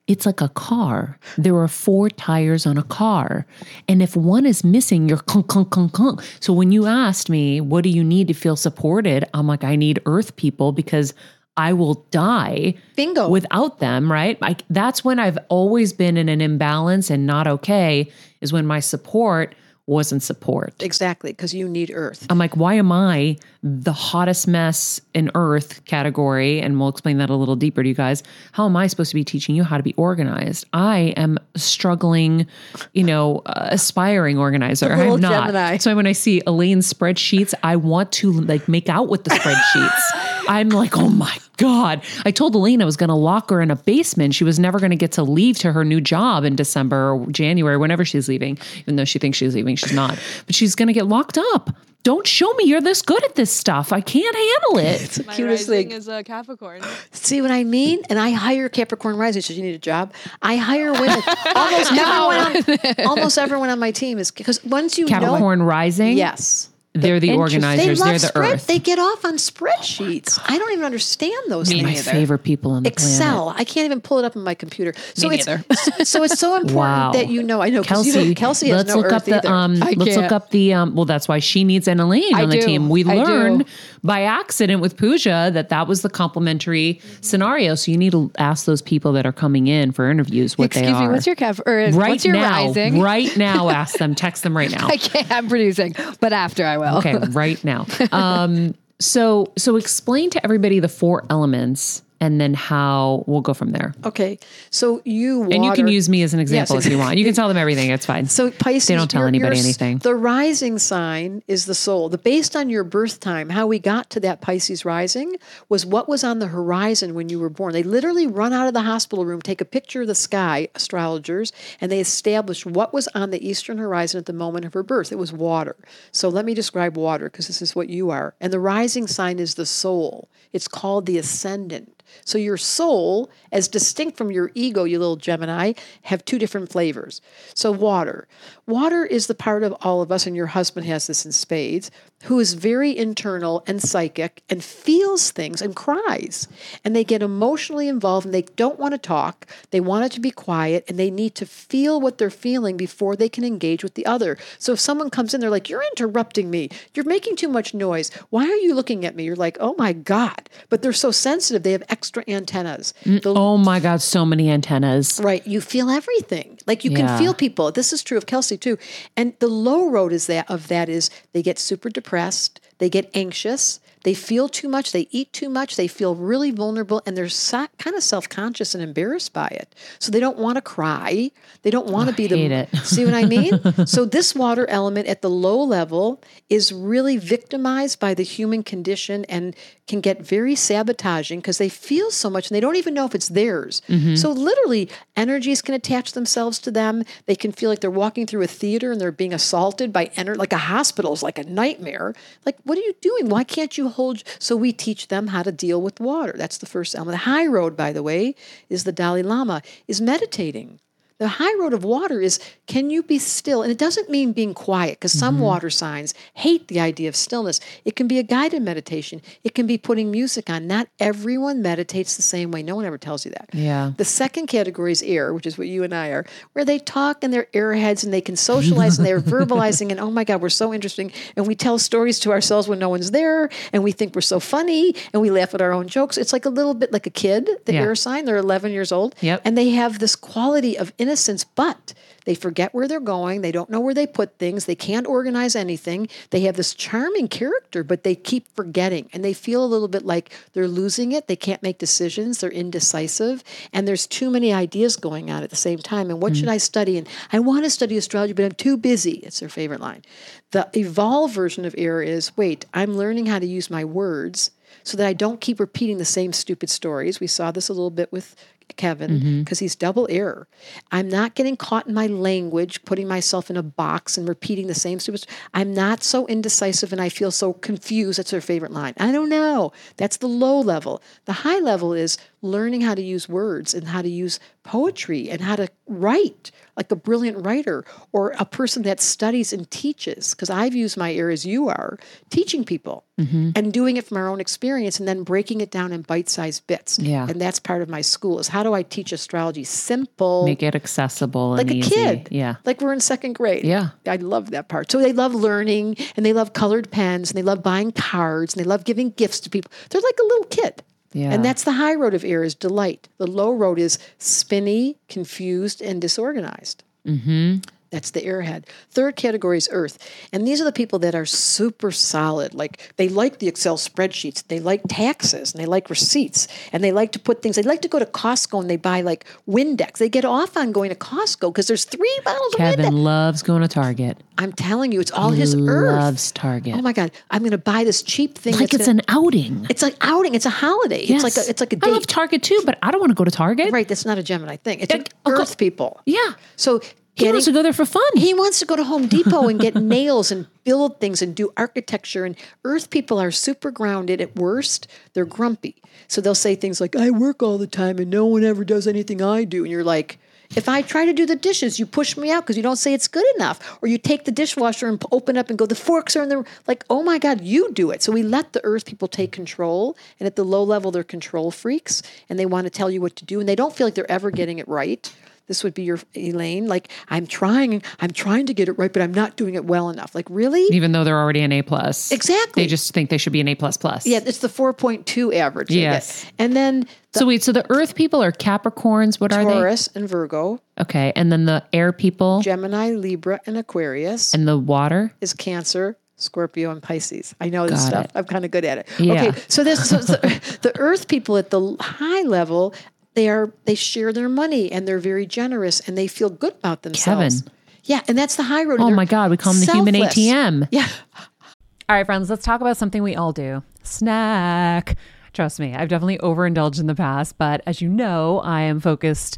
[0.06, 1.18] it's like a car.
[1.38, 3.46] There are four tires on a car.
[3.88, 6.22] And if one is missing, you're clunk, clunk, clunk, clunk.
[6.42, 9.24] So when you asked me, what do you need to feel supported?
[9.34, 11.14] I'm like, I need earth people because
[11.56, 13.30] I will die Bingo.
[13.30, 14.42] without them, right?
[14.42, 18.80] Like that's when I've always been in an imbalance and not okay, is when my
[18.80, 20.74] support wasn't support.
[20.82, 25.86] exactly because you need earth I'm like, why am I the hottest mess in earth
[25.86, 26.62] category?
[26.62, 28.24] And we'll explain that a little deeper to you guys.
[28.52, 30.66] How am I supposed to be teaching you how to be organized?
[30.74, 32.48] I am struggling,
[32.94, 34.92] you know, uh, aspiring organizer.
[34.92, 35.48] I'm not.
[35.48, 35.78] Gemini.
[35.78, 40.43] So when I see Elaine's spreadsheets, I want to like make out with the spreadsheets.
[40.48, 42.02] I'm like, oh my God.
[42.26, 44.36] I told Elaine I was going to lock her in a basement.
[44.36, 47.26] She was never going to get to leave to her new job in December or
[47.28, 49.76] January, whenever she's leaving, even though she thinks she's leaving.
[49.76, 50.18] She's not.
[50.46, 51.70] But she's going to get locked up.
[52.04, 53.94] Don't show me you're this good at this stuff.
[53.94, 55.02] I can't handle it.
[55.04, 55.98] It's the My cutest rising thing.
[55.98, 56.82] is a Capricorn.
[57.12, 58.02] See what I mean?
[58.10, 59.42] And I hire Capricorn rising.
[59.42, 60.12] So you need a job.
[60.42, 61.22] I hire women.
[61.56, 62.98] almost everyone.
[63.00, 66.18] On, almost everyone on my team is because once you Capricorn know, rising.
[66.18, 68.00] yes, They're the they organizers.
[68.00, 68.68] love They're the spread- earth.
[68.68, 70.40] They get off on spreadsheets.
[70.48, 72.08] I don't even understand those my things.
[72.08, 73.12] favorite people in the planet.
[73.16, 73.50] Excel.
[73.50, 74.94] I can't even pull it up on my computer.
[75.16, 75.64] So Me it's neither.
[76.06, 77.12] so it's so important Wow.
[77.14, 77.62] that you know.
[77.62, 79.50] I know you Kelsey, don't- Kelsey has let's no look earth up the either.
[79.50, 80.32] um let's look can't.
[80.32, 82.90] up the um well that's why she needs an Elaine I on the team.
[82.90, 83.24] We I do.
[83.24, 83.66] learned
[84.04, 87.74] by accident with Pooja that that was the complementary scenario.
[87.76, 90.88] So you need to ask those people that are coming in for interviews what Excuse
[90.88, 91.12] they me, are.
[91.12, 93.02] what's your Cav or right what's your now, rising?
[93.02, 94.88] right now, ask them, text them right now.
[94.88, 95.32] I can't.
[95.32, 96.98] I'm producing, but after I will.
[97.00, 97.86] Okay, right now.
[98.12, 103.72] Um, so so explain to everybody the four elements, and then how we'll go from
[103.72, 103.94] there.
[104.06, 106.98] Okay, so you water, And you can use me as an example Yes, if you
[106.98, 107.18] want.
[107.18, 107.90] You can tell them everything.
[107.90, 108.28] It's fine.
[108.28, 109.98] So Pisces, They don't tell your- anybody your- anything.
[109.98, 112.08] The rising sign is the soul.
[112.08, 115.36] The based on your birth time, how we got to that Pisces rising
[115.68, 117.74] was what was on the horizon when you were born.
[117.74, 121.52] They literally run out of the hospital room, take a picture of the sky, astrologers,
[121.82, 125.12] and they establish what was on the eastern horizon at the moment of her birth.
[125.12, 125.76] It was water.
[126.14, 128.34] So let me describe water because this is what you are.
[128.40, 130.30] And the rising sign is the soul.
[130.54, 131.90] It's called the ascendant.
[132.26, 135.74] So your soul, as distinct from your ego, you little Gemini,
[136.04, 137.22] have two different flavors.
[137.54, 138.28] So water.
[138.66, 141.92] Water is the part of all of us, and your husband has this in spades,
[142.24, 146.48] who is very internal and psychic and feels things and cries.
[146.84, 149.46] And they get emotionally involved and they don't want to talk.
[149.72, 153.16] They want it to be quiet and they need to feel what they're feeling before
[153.16, 154.38] they can engage with the other.
[154.58, 156.70] So if someone comes in, they're like, You're interrupting me.
[156.94, 158.10] You're making too much noise.
[158.30, 159.26] Why are you looking at me?
[159.26, 160.50] You're like, Oh my God.
[160.70, 161.64] But they're so sensitive.
[161.64, 162.94] They have extra antennas.
[163.06, 165.20] Mm, the Oh my God, so many antennas.
[165.24, 165.46] Right.
[165.54, 166.50] You feel everything.
[166.66, 166.98] Like you Yeah.
[167.00, 167.72] can feel people.
[167.72, 168.78] This is true of Kelsey too.
[169.16, 173.06] And the low road is that of that is they get super depressed, they get
[173.14, 177.30] anxious, they feel too much, they eat too much, they feel really vulnerable, and they're
[177.30, 179.74] so, kind of self conscious and embarrassed by it.
[180.00, 181.32] So they don't want to cry.
[181.62, 182.68] They don't want to be the.
[182.84, 183.60] See what I mean?
[183.86, 189.26] so this water element at the low level is really victimized by the human condition
[189.26, 189.56] and
[189.88, 193.14] can get very sabotaging because they feel so much and they don't even know if
[193.14, 193.82] it's theirs.
[194.16, 197.04] So literally, energies can attach themselves to them.
[197.26, 200.38] They can feel like they're walking through a theater and they're being assaulted by ener-
[200.38, 202.16] like a hospital is like a nightmare.
[202.46, 203.30] Like, what are you doing?
[203.30, 204.24] Why can't you hold?
[204.40, 206.34] So we teach them how to deal with water.
[206.36, 207.14] That's the first element.
[207.14, 208.36] The high road, by the way,
[208.70, 210.80] is the Dalai Lama is meditating.
[211.20, 213.62] The high road of water is can you be still?
[213.62, 215.44] And it doesn't mean being quiet because some Mm-hmm.
[215.44, 217.60] water signs hate the idea of stillness.
[217.86, 220.68] It can be a guided meditation, it can be putting music on.
[220.68, 222.62] Not everyone meditates the same way.
[222.64, 223.50] No one ever tells you that.
[223.54, 223.92] Yeah.
[223.98, 227.24] The second category is air, which is what you and I are, where they talk
[227.24, 230.50] and they're airheads and they can socialize and they're verbalizing and oh my God, we're
[230.50, 231.12] so interesting.
[231.36, 234.40] And we tell stories to ourselves when no one's there and we think we're so
[234.40, 236.18] funny and we laugh at our own jokes.
[236.18, 237.82] It's like a little bit like a kid, the Yeah.
[237.82, 238.26] air sign.
[238.26, 239.16] They're 11 years old.
[239.22, 239.42] Yep.
[239.46, 241.94] And they have this quality of innocence, but
[242.26, 243.42] they forget where they're going.
[243.42, 244.66] They don't know where they put things.
[244.66, 246.08] They can't organize anything.
[246.30, 250.06] They have this charming character, but they keep forgetting and they feel a little bit
[250.06, 251.28] like they're losing it.
[251.28, 252.40] They can't make decisions.
[252.40, 253.44] They're indecisive.
[253.72, 256.10] And there's too many ideas going on at the same time.
[256.10, 256.54] And what should mm-hmm.
[256.54, 256.98] I study?
[256.98, 259.20] And I want to study astrology, but I'm too busy.
[259.24, 260.04] It's their favorite line.
[260.52, 264.52] The evolved version of air is wait, I'm learning how to use my words
[264.84, 267.20] so that I don't keep repeating the same stupid stories.
[267.20, 268.36] We saw this a little bit with
[268.78, 269.40] Kevin mm-hmm.
[269.42, 270.48] because he's double error.
[270.92, 274.76] I'm not getting caught in my language, putting myself in a box and repeating the
[274.76, 275.26] same stupid.
[275.54, 278.20] I'm not so indecisive and I feel so confused.
[278.20, 278.94] That's her favorite line.
[279.00, 279.72] I don't know.
[279.98, 281.02] That's the low level.
[281.26, 285.42] The high level is learning how to use words and how to use poetry and
[285.42, 290.34] how to write like a brilliant writer or a person that studies and teaches.
[290.34, 291.98] Because I've used my ear as you are,
[292.30, 293.52] teaching people mm-hmm.
[293.56, 297.00] and doing it from our own experience and then breaking it down in bite-sized bits.
[297.00, 297.28] Yeah.
[297.30, 300.76] And that's part of my school is how do I teach astrology simple Make it
[300.76, 301.90] accessible like a easy.
[301.90, 302.28] kid.
[302.32, 302.56] Yeah.
[302.66, 303.66] Like we're in second grade.
[303.66, 303.90] Yeah.
[304.06, 304.92] I love that part.
[304.92, 308.64] So they love learning and they love colored pens and they love buying cards and
[308.64, 309.72] they love giving gifts to people.
[309.90, 310.84] They're like a little kid.
[311.14, 311.32] Yeah.
[311.32, 313.08] And that's the high road of air is delight.
[313.18, 316.84] The low road is spinny, confused, and disorganized.
[317.08, 317.60] Mm-hmm.
[317.94, 318.66] That's the airhead.
[318.90, 320.00] Third category is earth.
[320.34, 322.56] And these are the people that are super solid.
[322.56, 326.92] Like they like the Excel spreadsheets, they like taxes, and they like receipts, and they
[326.92, 330.00] like to put things, they like to go to Costco and they buy like Windex.
[330.00, 332.76] They get off on going to Costco because there's three bottles of Windex.
[332.78, 334.18] Kevin loves going to Target.
[334.40, 336.02] I'm telling you, it's all his earth.
[336.02, 336.74] Loves Target.
[336.76, 337.12] Oh my God.
[337.30, 338.56] I'm going to buy this cheap thing.
[338.56, 339.68] like it's gonna- an outing.
[339.70, 340.34] it's like outing.
[340.34, 341.06] It's a holiday.
[341.06, 341.24] Yes.
[341.24, 342.08] It's like a, it's like a I love.
[342.08, 343.72] Target too, but I don't want to go to Target.
[343.72, 343.88] Right.
[343.88, 344.80] That's not a Gemini thing.
[344.80, 346.02] It's like go- earth people.
[346.08, 346.34] Yeah.
[346.56, 346.82] So
[347.16, 348.02] He getting, wants to go there for fun.
[348.16, 351.54] he wants to go to Home Depot and get nails and build things and do
[351.56, 352.26] architecture.
[352.26, 354.20] And Earth people are super grounded.
[354.20, 355.76] At worst, they're grumpy.
[356.08, 358.88] So they'll say things like, I work all the time and no one ever does
[358.88, 359.64] anything I do.
[359.64, 360.18] And you're like,
[360.56, 362.94] if I try to do the dishes, you push me out because you don't say
[362.94, 363.78] it's good enough.
[363.82, 366.46] Or you take the dishwasher and open up and go, the forks are in the,
[366.68, 368.04] like, oh my God, you do it.
[368.04, 369.98] So we let the earth people take control.
[370.20, 373.16] And at the low level, they're control freaks and they want to tell you what
[373.18, 373.40] to do.
[373.40, 375.14] And they don't feel like they're ever getting it right.
[375.48, 376.68] This would be your Elaine.
[376.68, 379.90] Like, I'm trying, I'm trying to get it right, but I'm not doing it well
[379.90, 380.16] enough.
[380.16, 380.64] Like, really?
[380.72, 382.12] Even though they're already an A plus.
[382.12, 382.64] Exactly.
[382.64, 384.06] They just think they should be an A plus plus.
[384.06, 385.70] Yeah, it's the 4.2 average.
[385.70, 386.26] Yes.
[386.40, 389.20] And then the So wait, so the Earth people are Capricorns.
[389.20, 389.52] What are they?
[389.52, 390.60] Taurus and Virgo.
[390.80, 395.14] Okay, and then the Air people Gemini, Libra, and Aquarius and the Water.
[395.22, 395.98] is Cancer.
[396.16, 397.36] Scorpio and Pisces.
[397.42, 398.06] I know this Got stuff.
[398.06, 398.12] it.
[398.16, 398.88] I'm kind of good at it.
[399.00, 399.14] Yeah.
[399.26, 400.16] Okay, so this so, so
[400.62, 402.74] the Earth people at the high level,
[403.16, 406.84] they are they share their money and they're very generous and they feel good about
[406.84, 407.42] themselves.
[407.42, 407.54] Kevin.
[407.86, 408.80] Yeah, and that's the high road.
[408.80, 409.96] Oh my God, we call them the human.
[409.96, 410.68] ATM.
[410.72, 410.88] Yeah.
[411.90, 414.96] All right, friends, let's talk about something we all do snack.
[415.34, 419.38] Trust me, I've definitely overindulged in the past, but as you know, I am focused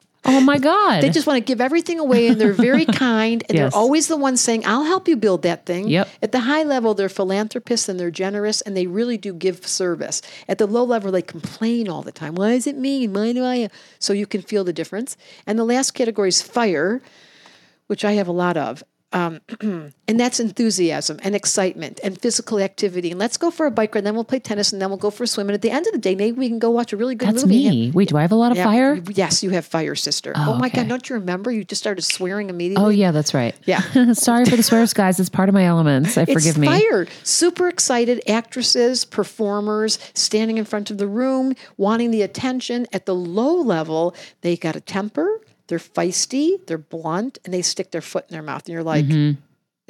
[0.23, 1.01] Oh my God.
[1.01, 3.71] They just want to give everything away and they're very kind and Yes.
[3.73, 5.87] they're always the ones saying, I'll help you build that thing.
[5.87, 6.07] Yep.
[6.21, 10.21] At the high level, they're philanthropists and they're generous and they really do give service.
[10.47, 12.35] At the low level, they complain all the time.
[12.35, 13.07] Why is it me?
[13.07, 13.69] Why do I?
[13.97, 15.17] So you can feel the difference.
[15.47, 17.01] And the last category is fire,
[17.87, 18.83] which I have a lot of.
[19.13, 23.11] Um, and that's enthusiasm and excitement and physical activity.
[23.11, 25.09] And let's go for a bike ride, then we'll play tennis, and then we'll go
[25.09, 25.49] for a swim.
[25.49, 27.29] And at the end of the day, maybe we can go watch a really good
[27.29, 27.69] That's movie.
[27.69, 27.91] me.
[27.91, 28.95] Wait, do I have a lot of Yeah, fire?
[29.09, 30.33] Yes, you have fire, sister.
[30.35, 30.77] Oh, my okay.
[30.77, 31.51] God, don't you remember?
[31.51, 32.83] You just started swearing immediately.
[32.85, 33.53] Oh, yeah, that's right.
[33.65, 33.81] Yeah.
[34.13, 35.19] Sorry for the swears, guys.
[35.19, 36.17] It's part of my elements.
[36.17, 36.67] I forgive it's me.
[36.67, 37.05] fire.
[37.23, 42.87] Super excited actresses, performers, standing in front of the room, wanting the attention.
[42.93, 45.41] At the low level, they got a temper.
[45.71, 46.59] They're feisty.
[46.67, 48.63] They're blunt, and they stick their foot in their mouth.
[48.65, 49.05] And you're like.
[49.05, 49.39] Mm-hmm.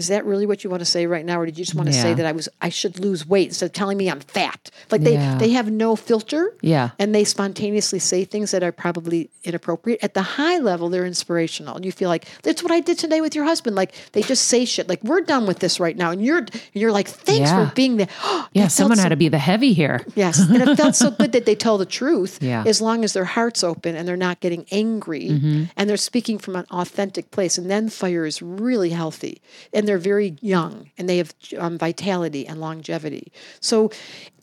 [0.02, 1.88] Is that really what you want to say right now, or did you just want
[1.88, 2.18] to say Mm-hmm.
[2.18, 4.62] That I was I should lose weight instead of telling me I'm fat?
[4.92, 5.38] Like they Yeah.
[5.38, 6.90] they have no filter, Yeah.
[7.00, 10.00] and they spontaneously say things that are probably inappropriate.
[10.04, 13.22] At the high level, they're inspirational, and you feel like that's what I did today
[13.22, 13.76] with your husband.
[13.76, 16.52] Like they just say shit, like we're done with this right now, and you're and
[16.82, 17.70] you're like, thanks Yeah.
[17.70, 18.10] for being there.
[18.54, 20.06] Yeah, someone so- had to be the heavy here.
[20.16, 22.40] Yes, and it felt so good that they tell the truth.
[22.52, 22.64] Yeah.
[22.66, 25.64] as long as their heart's open and they're not getting angry Mm-hmm.
[25.78, 29.42] and they're speaking from an authentic place, and then fire is really healthy,
[29.74, 33.34] and they're very young and they have um, vitality and longevity.
[33.60, 33.92] So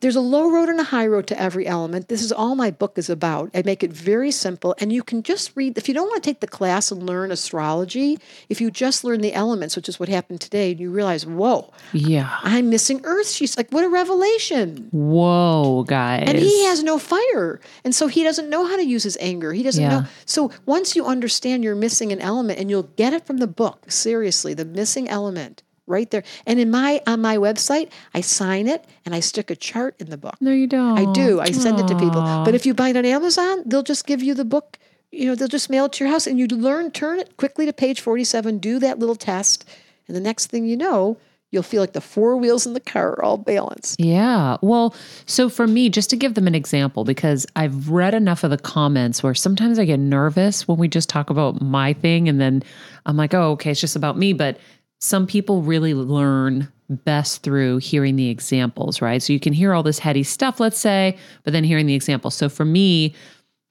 [0.01, 2.09] there's a low road and a high road to every element.
[2.09, 3.51] This is all my book is about.
[3.55, 5.77] I make it very simple, and you can just read.
[5.77, 9.21] If you don't want to take the class and learn astrology, if you just learn
[9.21, 12.39] the elements, which is what happened today, and you realize, whoa, Yeah.
[12.43, 13.29] I'm missing Earth.
[13.31, 14.89] She's like, what a revelation.
[14.91, 16.25] Whoa, guys.
[16.27, 17.61] And he has no fire.
[17.85, 19.53] And so he doesn't know how to use his anger.
[19.53, 20.01] He doesn't Yeah.
[20.01, 20.07] know.
[20.27, 23.91] So once you understand you're missing an element, and you'll get it from the book,
[23.91, 26.22] seriously, the missing element right there.
[26.46, 30.11] And in my on my website, I sign it and I stick a chart in
[30.11, 30.37] the book.
[30.40, 30.98] No, you don't.
[30.98, 31.40] I do.
[31.40, 32.20] I send it to people.
[32.44, 34.79] But if you buy it on Amazon, they'll just give you the book.
[35.11, 37.64] You know, they'll just mail it to your house and you learn, turn it quickly
[37.64, 39.64] to page 47, do that little test.
[40.07, 41.16] And the next thing you know,
[41.51, 43.98] you'll feel like the four wheels in the car are all balanced.
[43.98, 44.59] Yeah.
[44.61, 44.94] Well,
[45.27, 48.59] so for me, just to give them an example, because I've read enough of the
[48.59, 52.62] comments where sometimes I get nervous when we just talk about my thing and then
[53.07, 54.33] I'm like, oh, okay, it's just about me.
[54.33, 54.59] But
[54.99, 59.23] some people really learn best through hearing the examples, right?
[59.23, 62.35] So you can hear all this heady stuff, let's say, but then hearing the examples.
[62.35, 63.15] So for me,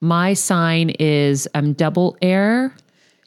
[0.00, 2.72] my sign is I'm double air,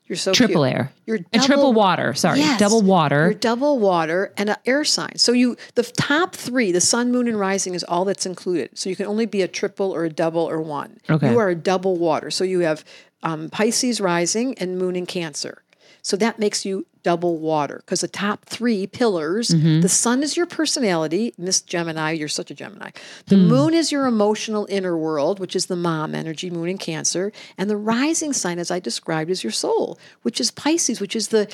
[0.05, 0.73] You're so triple cute.
[0.73, 2.13] air, You're and triple water.
[2.13, 2.57] Sorry, Yes.
[2.57, 3.25] double water.
[3.25, 5.17] You're double water and an air sign.
[5.17, 8.77] So you the top three, the sun, moon, and rising is all that's included.
[8.79, 11.01] So you can only be a triple or a double or one.
[11.09, 11.29] Okay.
[11.29, 12.31] You are a double water.
[12.31, 12.85] So you have
[13.23, 15.61] um, Pisces rising and moon in Cancer.
[16.01, 19.81] So that makes you double water because the top three pillars Mm-hmm.
[19.81, 22.91] the sun is your personality, Miss Gemini, you're such a Gemini.
[23.27, 23.47] The Hmm.
[23.47, 27.31] moon is your emotional inner world, which is the mom energy, moon in Cancer.
[27.57, 31.29] And the rising sign, as I described, is your soul, which is Pisces, which is
[31.29, 31.47] the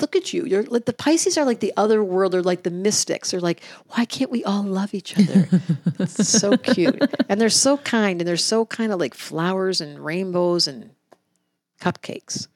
[0.00, 0.44] look at you.
[0.46, 3.32] You're like the Pisces are like the other world, they're like the mystics.
[3.32, 5.48] They're like, why can't we all love each other?
[5.98, 7.02] it's so cute.
[7.28, 10.90] And they're so kind and they're so kind of like flowers and rainbows and
[11.80, 12.46] cupcakes.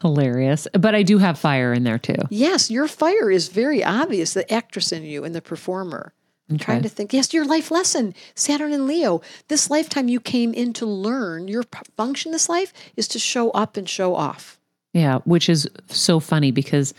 [0.00, 0.66] Hilarious.
[0.72, 2.16] But I do have fire in there too.
[2.30, 6.12] Yes, your fire is very obvious, the actress in you and the performer.
[6.50, 7.12] I'm trying to think.
[7.12, 9.22] Yes, your life lesson, Saturn and Leo.
[9.48, 11.48] This lifetime you came in to learn.
[11.48, 14.58] Your p- function this life is to show up and show off.
[14.92, 16.92] Yeah, which is so funny because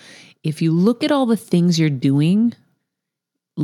[0.44, 2.54] if you look at all the things you're doing,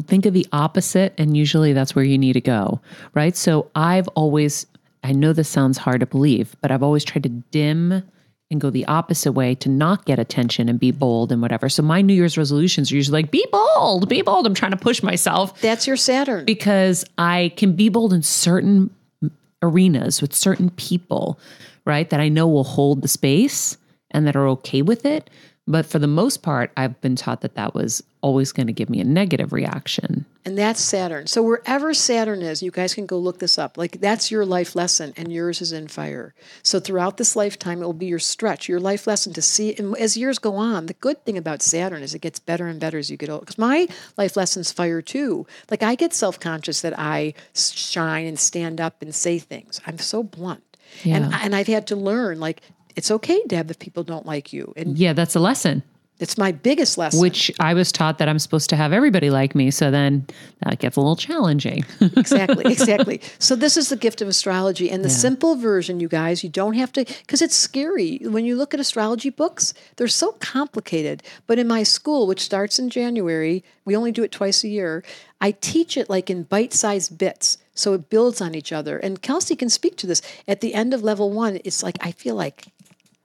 [0.06, 2.80] think of the opposite, and usually that's where you need to go,
[3.16, 3.36] right?
[3.36, 4.68] So I've always,
[5.04, 8.04] I know this sounds hard to believe, but I've always tried to dim
[8.52, 11.70] and go the opposite way to not get attention and be bold and whatever.
[11.70, 14.48] So my New Year's resolutions are usually like, be bold, be bold.
[14.48, 16.46] I'm trying to push myself That's your Saturn.
[16.46, 18.90] because I can be bold in certain
[19.62, 21.40] arenas with certain people,
[21.86, 22.10] right?
[22.10, 23.78] That I know will hold the space
[24.12, 25.30] and that are okay with it.
[25.68, 28.90] But for the most part, I've been taught that that was always going to give
[28.90, 30.26] me a negative reaction.
[30.46, 31.28] And that's Saturn.
[31.28, 33.78] So wherever Saturn is, you guys can go look this up.
[33.78, 36.34] Like that's your life lesson, and yours is in fire.
[36.64, 39.76] So throughout this lifetime, it will be your stretch, your life lesson to see.
[39.78, 42.80] And as years go on, the good thing about Saturn is it gets better and
[42.80, 43.42] better as you get older.
[43.42, 45.46] Because my life lesson's fire too.
[45.70, 49.80] Like I get self conscious that I shine and stand up and say things.
[49.86, 50.64] I'm so blunt,
[51.06, 52.62] and and I've had to learn like
[52.96, 55.84] it's okay, Deb, if people don't like you, and Yeah, that's a lesson,
[56.20, 57.20] it's my biggest lesson.
[57.22, 59.72] which I was taught that I'm supposed to have everybody like me.
[59.72, 60.28] So then
[60.62, 61.86] that gets a little challenging.
[62.18, 66.44] exactly exactly so this is the gift of astrology and the simple version you guys
[66.44, 70.34] you don't have to because it's scary when you look at astrology books they're so
[70.34, 74.68] complicated but in my school which starts in january we only do it twice a
[74.68, 75.04] year
[75.42, 79.56] i teach it like in bite-sized bits so it builds on each other and kelsey
[79.56, 82.68] can speak to this at the end of level one it's like i feel like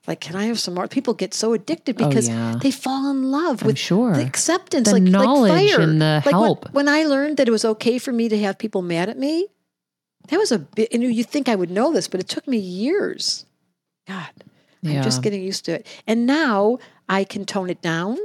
[0.07, 2.57] like can i have some more people get so addicted oh, because Oh, yeah.
[2.61, 4.15] they fall in love with sure.
[4.15, 5.81] the acceptance The like, knowledge like fire.
[5.81, 6.73] and the like when- help.
[6.73, 9.49] when I learned that it was okay for me to have people mad at me,
[10.29, 10.93] that was a bit.
[10.93, 13.45] You know, you think I would know this, but it took me years.
[14.09, 14.31] God,
[14.85, 15.87] I'm just getting used to it.
[16.07, 18.19] And now I can tone it down,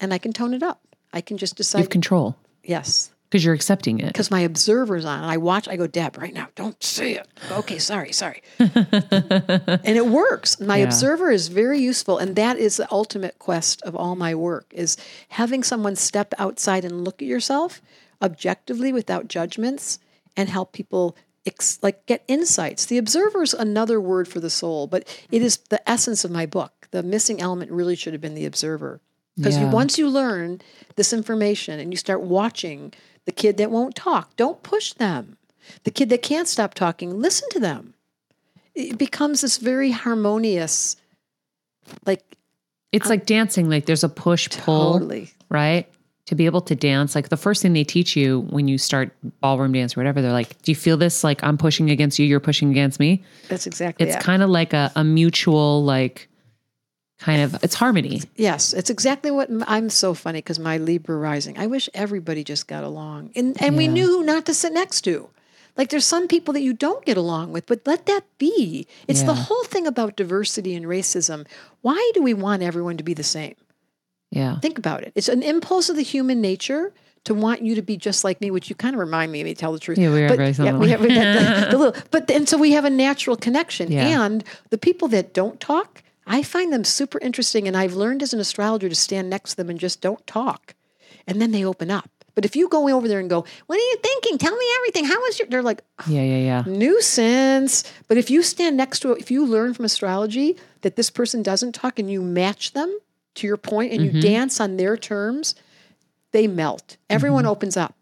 [0.00, 0.80] and I can tone it up.
[1.12, 1.78] I can just you decide.
[1.80, 4.06] have control yes, because you're accepting it.
[4.08, 5.18] because my observer's on.
[5.22, 5.68] And I watch.
[5.68, 7.26] I go, Deb, right now, don't say it.
[7.50, 8.42] Okay, sorry, sorry.
[8.58, 10.60] and it works.
[10.60, 10.84] My Yeah.
[10.84, 14.96] observer is very useful, and that is the ultimate quest of all my work: is
[15.30, 17.80] having someone step outside and look at yourself
[18.22, 19.98] objectively without judgments,
[20.36, 21.16] and help people.
[21.48, 22.86] Ex- like get insights.
[22.86, 26.44] The observer is another word for the soul, but it is the essence of my
[26.44, 26.88] book.
[26.90, 29.00] The missing element really should have been the observer.
[29.36, 29.70] Because Yeah.
[29.70, 30.60] once you learn
[30.96, 32.92] this information and you start watching
[33.26, 35.36] the kid that won't talk, don't push them.
[35.84, 37.94] The kid that can't stop talking, listen to them.
[38.74, 40.96] It becomes this very harmonious,
[42.06, 42.22] like
[42.92, 45.30] It's like dancing, like there's a push pull, totally.
[45.48, 45.88] right?
[46.26, 49.12] To be able to dance, like the first thing they teach you when you start
[49.40, 51.22] ballroom dance or whatever, they're like, Do you feel this?
[51.24, 53.24] Like I'm pushing against you, you're pushing against me.
[53.48, 54.22] That's exactly It's it.
[54.22, 56.28] kind of like a, a mutual, like,
[57.18, 58.22] kind of it's harmony.
[58.36, 61.58] Yes, it's exactly what I'm so funny because my Libra rising.
[61.58, 65.02] I wish everybody just got along, and and we knew who not to sit next
[65.02, 65.28] to.
[65.76, 68.86] Like there's some people that you don't get along with, but let that be.
[69.08, 71.46] It's the whole thing about diversity and racism.
[71.82, 73.56] Why do we want everyone to be the same?
[74.30, 74.58] Yeah.
[74.60, 75.12] Think about it.
[75.14, 76.92] It's an impulse of the human nature
[77.24, 79.44] to want you to be just like me, which you kind of remind me.
[79.44, 79.98] Me tell the truth.
[79.98, 80.88] Yeah, we are but, very yeah, we similar.
[80.88, 83.90] have the, the little, but and so we have a natural connection.
[83.92, 84.24] Yeah.
[84.24, 87.68] And the people that don't talk, I find them super interesting.
[87.68, 90.74] And I've learned as an astrologer to stand next to them and just don't talk,
[91.26, 92.10] and then they open up.
[92.34, 94.36] But if you go over there and go, "What are you thinking?
[94.36, 95.04] Tell me everything.
[95.06, 96.64] How was your?" They're like, Yeah, yeah, yeah.
[96.66, 97.84] nuisance.
[98.08, 101.74] But if you stand next to if you learn from astrology that this person doesn't
[101.74, 102.94] talk and you match them
[103.36, 104.20] to your point and you mm-hmm.
[104.20, 105.54] dance on their terms,
[106.32, 106.98] they melt.
[107.08, 107.52] Everyone mm-hmm.
[107.52, 107.94] opens up.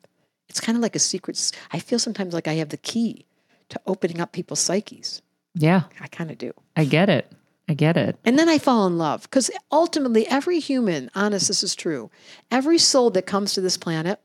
[0.49, 1.53] It's kind of like a secret.
[1.73, 3.27] I feel sometimes like I have the key
[3.69, 5.23] to opening up people's psyches.
[5.55, 5.83] Yeah.
[6.01, 6.53] I kind of do.
[6.77, 7.31] I get it.
[7.69, 8.19] I get it.
[8.25, 12.11] And then I fall in love because ultimately, every human, honest, this is true,
[12.51, 14.21] every soul that comes to this planet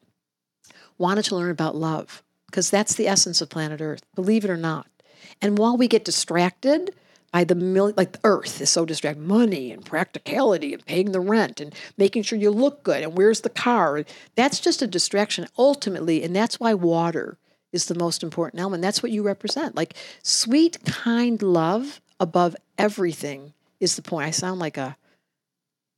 [0.98, 4.58] wanted to learn about love because that's the essence of planet Earth, believe it or
[4.58, 4.88] not.
[5.42, 6.94] And while we get distracted
[7.32, 11.20] by the million, like the Earth is so distracted, money and practicality and paying the
[11.20, 14.04] rent and making sure you look good and where's the car,
[14.36, 16.24] that's just a distraction ultimately.
[16.24, 17.38] And that's why water
[17.72, 18.82] is the most important element.
[18.82, 19.76] That's what you represent.
[19.76, 24.28] Like sweet, kind love above everything is the point.
[24.28, 24.98] I sound like a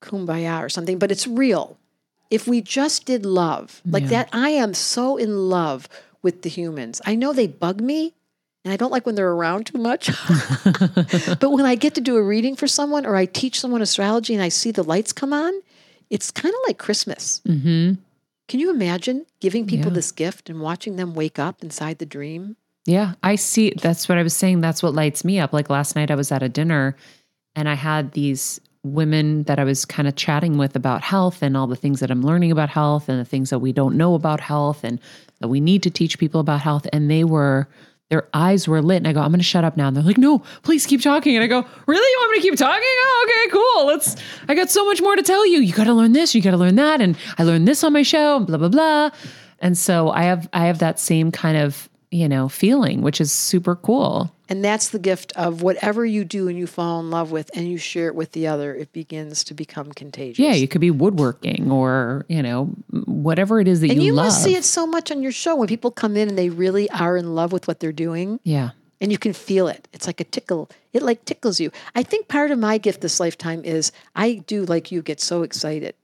[0.01, 1.77] kumbaya or something, but it's real.
[2.29, 4.09] If we just did love, like Yeah.
[4.09, 5.87] that, I am so in love
[6.21, 7.01] with the humans.
[7.05, 8.13] I know they bug me
[8.63, 10.07] and I don't like when they're around too much.
[11.39, 14.33] but when I get to do a reading for someone or I teach someone astrology
[14.33, 15.53] and I see the lights come on,
[16.09, 17.41] it's kind of like Christmas.
[17.47, 17.93] Mm-hmm.
[18.47, 19.95] Can you imagine giving people Yeah.
[19.95, 22.55] this gift and watching them wake up inside the dream?
[22.85, 23.73] Yeah, I see.
[23.79, 24.61] That's what I was saying.
[24.61, 25.53] That's what lights me up.
[25.53, 26.95] Like last night, I was at a dinner
[27.55, 31.55] and I had these women that I was kind of chatting with about health and
[31.55, 34.15] all the things that I'm learning about health and the things that we don't know
[34.15, 34.99] about health and
[35.39, 36.87] that we need to teach people about health.
[36.91, 37.67] And they were,
[38.09, 38.97] their eyes were lit.
[38.97, 39.87] And I go, I'm going to shut up now.
[39.87, 41.35] And they're like, no, please keep talking.
[41.35, 42.11] And I go, really?
[42.11, 42.81] You want me to keep talking?
[42.83, 43.85] Oh, okay, cool.
[43.85, 44.15] Let's,
[44.47, 45.59] I got so much more to tell you.
[45.59, 47.01] You got to learn this, you got to learn that.
[47.01, 49.11] And I learned this on my show, and blah, blah, blah.
[49.59, 53.31] And so I have, I have that same kind of, you know, feeling, which is
[53.31, 54.35] super cool.
[54.49, 57.69] And that's the gift of whatever you do and you fall in love with and
[57.71, 60.37] you share it with the other, it begins to become contagious.
[60.39, 62.65] Yeah, you could be woodworking or, you know,
[63.05, 64.25] whatever it is that and you, you love.
[64.25, 66.89] must see it so much on your show when people come in and they really
[66.89, 68.71] are in love with what they're doing Yeah.
[68.99, 69.87] and you can feel it.
[69.93, 70.69] It's like a tickle.
[70.91, 71.71] It like tickles you.
[71.95, 75.43] I think part of my gift this lifetime is I do like you get so
[75.43, 75.95] excited.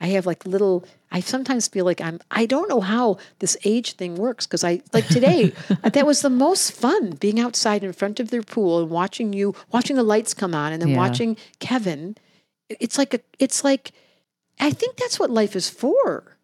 [0.00, 0.84] I have like little
[1.16, 4.82] I sometimes feel like I'm I don't know how this age thing works because I
[4.92, 8.90] like today that was the most fun being outside in front of their pool and
[8.90, 10.98] watching you watching the lights come on and then Yeah.
[10.98, 12.16] watching Kevin.
[12.68, 13.92] It's like a it's like
[14.60, 16.36] I think that's what life is for.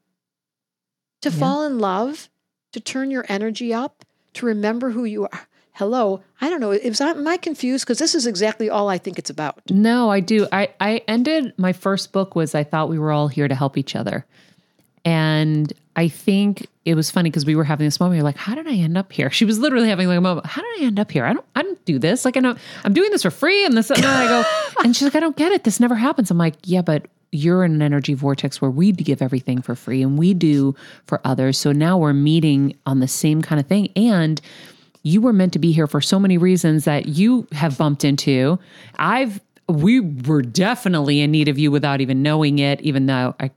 [1.20, 1.36] To Yeah.
[1.36, 2.30] fall in love,
[2.72, 5.48] to turn your energy up, to remember who you are.
[5.74, 6.70] Hello, I don't know.
[6.70, 7.84] Is I, am I confused?
[7.84, 9.60] Because this is exactly all I think it's about.
[9.70, 10.46] No, I do.
[10.50, 13.76] I, I ended my first book was I thought we were all here to help
[13.76, 14.24] each other.
[15.04, 18.16] And I think it was funny because we were having this moment.
[18.16, 19.30] You're like, how did I end up here?
[19.30, 20.46] She was literally having like a moment.
[20.46, 21.24] How did I end up here?
[21.24, 22.24] I don't, I don't do this.
[22.24, 23.90] Like I know I'm doing this for free, and this.
[23.90, 24.44] And I go,
[24.84, 25.64] and she's like, I don't get it.
[25.64, 26.30] This never happens.
[26.30, 30.02] I'm like, yeah, but you're in an energy vortex where we give everything for free
[30.02, 30.74] and we do
[31.06, 31.56] for others.
[31.58, 33.90] So now we're meeting on the same kind of thing.
[33.96, 34.38] And
[35.02, 38.58] you were meant to be here for so many reasons that you have bumped into.
[38.98, 43.50] I've we were definitely in need of you without even knowing it, even though I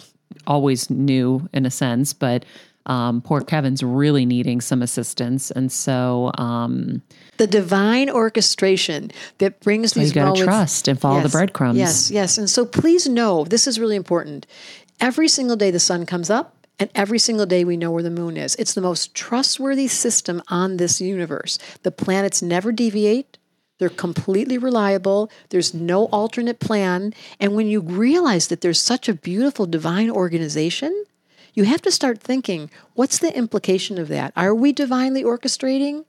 [0.48, 2.46] always knew in a sense, but
[2.88, 5.50] um, poor Kevin's really needing some assistance.
[5.50, 7.02] And so um,
[7.38, 10.44] The divine orchestration that brings you these gotta moments.
[10.44, 11.80] trust and follow the breadcrumbs.
[11.80, 12.38] Yes, yes.
[12.38, 14.46] And so please know this is really important.
[15.00, 18.12] Every single day the sun comes up, and every single day we know where the
[18.12, 18.56] moon is.
[18.56, 21.58] It's the most trustworthy system on this universe.
[21.84, 23.38] The planets never deviate.
[23.78, 25.30] They're completely reliable.
[25.50, 27.14] There's no alternate plan.
[27.40, 31.06] And when you realize that there's such a beautiful divine organization,
[31.54, 34.34] you have to start thinking what's the implication of that?
[34.36, 36.06] Are we divinely orchestrating?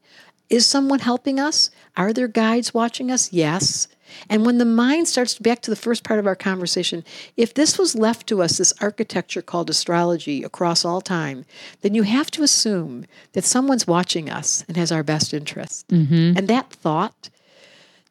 [0.48, 1.70] Is someone helping us?
[1.96, 3.32] Are there guides watching us?
[3.32, 3.88] Yes.
[4.30, 7.04] And when the mind starts back to the first part of our conversation,
[7.36, 11.44] if this was left to us, this architecture called astrology across all time,
[11.82, 15.88] then you have to assume that someone's watching us and has our best interest.
[15.88, 16.38] Mm-hmm.
[16.38, 17.28] And that thought,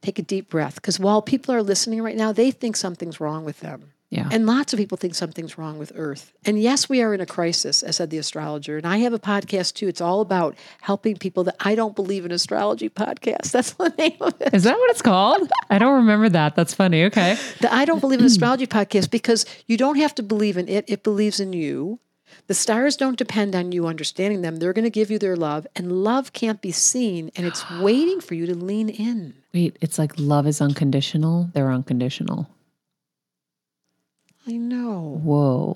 [0.06, 3.46] take a deep breath, because while people are listening right now, they think something's wrong
[3.46, 3.92] with them.
[4.10, 4.30] Yeah.
[4.32, 6.32] And lots of people think something's wrong with Earth.
[6.46, 8.78] And yes, we are in a crisis, as said the astrologer.
[8.78, 9.88] And I have a podcast too.
[9.88, 13.52] It's all about helping people that I don't believe in astrology podcast.
[13.52, 14.54] That's the name of it.
[14.54, 15.52] Is that what it's called?
[15.70, 16.56] I don't remember that.
[16.56, 17.04] That's funny.
[17.06, 17.38] Okay.
[17.62, 20.86] The I don't believe in astrology podcast because you don't have to believe in it.
[20.88, 22.00] It believes in you.
[22.48, 24.58] The stars don't depend on you understanding them.
[24.58, 28.20] They're going to give you their love, and love can't be seen, and it's waiting
[28.20, 29.36] for you to lean in.
[29.56, 31.50] Wait, it's like love is unconditional.
[31.54, 32.50] They're unconditional.
[34.46, 35.22] I know.
[35.24, 35.76] Whoa.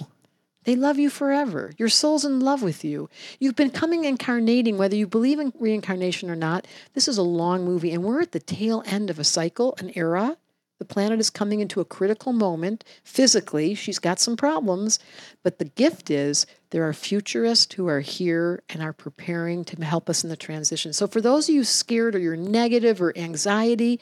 [0.65, 1.71] They love you forever.
[1.77, 3.09] Your soul's in love with you.
[3.39, 6.67] You've been coming incarnating, whether you believe in reincarnation or not.
[6.93, 9.93] This is a long movie, and we're at the tail end of a cycle, an
[9.95, 10.35] era.
[10.79, 13.75] The planet is coming into a critical moment physically.
[13.75, 14.97] She's got some problems,
[15.43, 20.09] but the gift is there are futurists who are here and are preparing to help
[20.09, 20.93] us in the transition.
[20.93, 23.99] So, for those of you scared or you're negative or anxiety,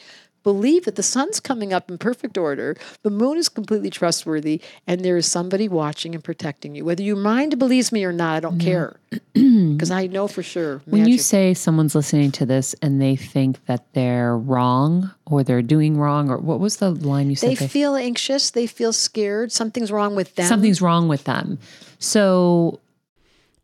[0.48, 5.04] believe that the sun's coming up in perfect order, the moon is completely trustworthy, and
[5.04, 6.86] there is somebody watching and protecting you.
[6.86, 8.96] Whether your mind believes me or not, I don't care.
[9.34, 10.82] Because I know for sure.
[10.86, 15.62] When you say someone's listening to this and they think that they're wrong or they're
[15.62, 17.52] doing wrong, or what was the line you said?
[17.52, 20.48] they feel anxious, they feel scared, something's wrong with them.
[20.48, 21.60] something's wrong with them.
[22.00, 22.80] So,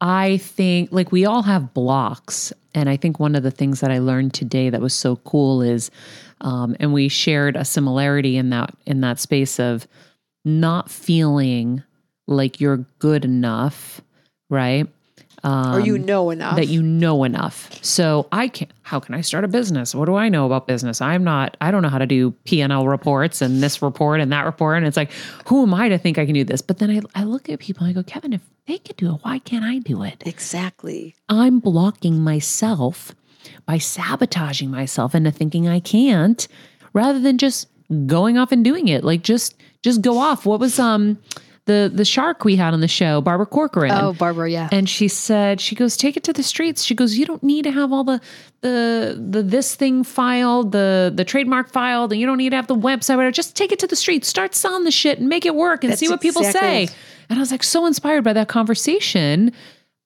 [0.00, 2.52] I think like we all have blocks.
[2.74, 5.62] And I think one of the things that I learned today that was so cool
[5.62, 5.90] is
[6.42, 9.88] um, and we shared a similarity in that in that space of
[10.44, 11.82] not feeling
[12.26, 14.00] like you're good enough,
[14.50, 14.86] right?
[15.46, 16.56] Um, or you know enough.
[16.56, 17.70] that you know enough.
[17.84, 19.94] So I can how can I start a business?
[19.94, 21.00] What do I know about business?
[21.00, 24.44] I'm not I don't know how to do P&L reports and this report and that
[24.44, 25.12] report and it's like
[25.46, 26.62] who am I to think I can do this?
[26.62, 29.14] But then I I look at people and I go, "Kevin, if they could do
[29.14, 31.14] it, why can't I do it?" Exactly.
[31.28, 33.14] I'm blocking myself
[33.66, 36.48] by sabotaging myself into thinking I can't
[36.92, 37.68] rather than just
[38.06, 39.04] going off and doing it.
[39.04, 40.44] Like just just go off.
[40.44, 41.18] What was um
[41.66, 43.90] the the shark we had on the show, Barbara Corcoran?
[43.92, 44.68] Oh, Barbara, yeah.
[44.72, 46.84] And she said, she goes, take it to the streets.
[46.84, 48.20] She goes, you don't need to have all the
[48.62, 52.68] the the this thing filed, the the trademark filed, and you don't need to have
[52.68, 53.16] the website.
[53.16, 53.32] Whatever.
[53.32, 55.92] Just take it to the streets, start selling the shit, and make it work, and
[55.92, 56.94] That's see what people exactly say.
[57.28, 59.52] And I was like so inspired by that conversation.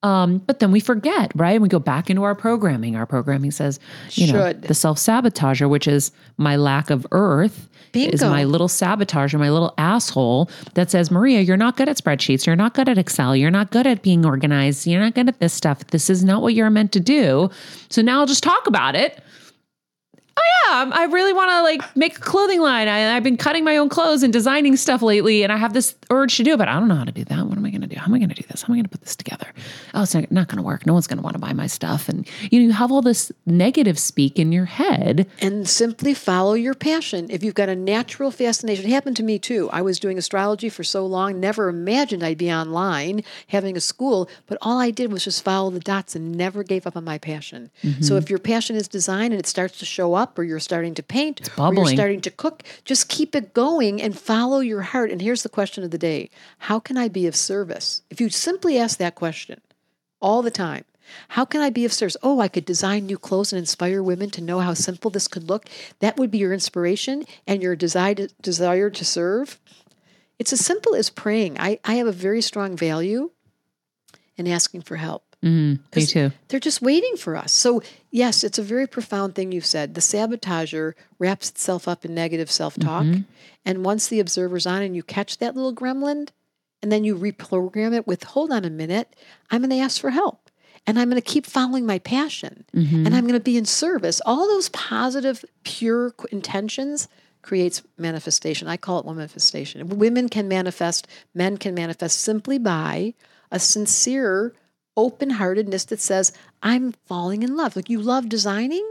[0.03, 1.53] Um, but then we forget, right?
[1.53, 2.97] And we go back into our programming.
[2.97, 3.79] Our programming says,
[4.13, 9.35] you know, the self sabotager, which is my lack of earth, is my little sabotage
[9.35, 12.47] or my little asshole that says, Maria, you're not good at spreadsheets.
[12.47, 13.37] You're not good at Excel.
[13.37, 14.87] You're not good at being organized.
[14.87, 15.87] You're not good at this stuff.
[15.89, 17.51] This is not what you're meant to do.
[17.89, 19.23] So now I'll just talk about it.
[20.41, 22.87] Oh yeah, um, I'm- really want to like make a clothing line.
[22.87, 25.97] I, I've been cutting my own clothes and designing stuff lately, and I have this
[26.09, 27.47] urge to do it, but I don't know how to do that.
[27.47, 27.97] What am I going to do?
[27.97, 28.63] How am I going to do this?
[28.63, 29.49] How am I going to put this together?
[29.93, 30.87] Oh, it's not, not going to work.
[30.87, 33.03] No one's going to want to buy my stuff, and you know, you have all
[33.03, 35.29] this negative speak in your head.
[35.41, 37.27] and simply follow your passion.
[37.29, 39.69] If you've got a natural fascination, it happened to me too.
[39.73, 44.29] I was doing astrology for so long, never imagined I'd be online having a school,
[44.47, 47.19] but all I did was just follow the dots and never gave up on my
[47.19, 47.71] passion.
[47.83, 48.17] So mm-hmm.
[48.17, 51.03] if your passion is design and it starts to show up, or you're starting to
[51.03, 55.11] paint, or you're starting to cook, just keep it going and follow your heart.
[55.11, 58.03] And here's the question of the day How can I be of service?
[58.11, 59.61] If you simply ask that question
[60.21, 60.85] all the time,
[61.29, 62.17] how can I be of service?
[62.23, 65.49] Oh, I could design new clothes and inspire women to know how simple this could
[65.49, 65.69] look.
[66.01, 69.59] That would be your inspiration and your desire to, desire to serve.
[70.39, 71.59] It's as simple as praying.
[71.59, 73.31] I, I have a very strong value
[74.37, 75.30] in asking for help.
[75.45, 76.33] Mm, me too.
[76.49, 77.53] They're just waiting for us.
[77.53, 79.95] So, yes, it's a very profound thing you've said.
[79.95, 83.05] The sabotager wraps itself up in negative self talk.
[83.65, 86.29] And once the observer's on and you catch that little gremlin,
[86.83, 89.15] and then you reprogram it with, hold on a minute,
[89.51, 90.51] I'm going to ask for help.
[90.87, 92.65] And I'm going to keep following my passion.
[93.07, 94.21] And I'm going to be in service.
[94.25, 97.07] All those positive, pure intentions
[97.43, 98.67] creates manifestation.
[98.67, 99.87] I call it manifestation.
[99.99, 103.13] Women can manifest, men can manifest simply by
[103.51, 104.55] a sincere
[105.01, 106.33] open heartedness that says,
[106.63, 107.75] I'm falling in love.
[107.77, 108.87] Like you love designing,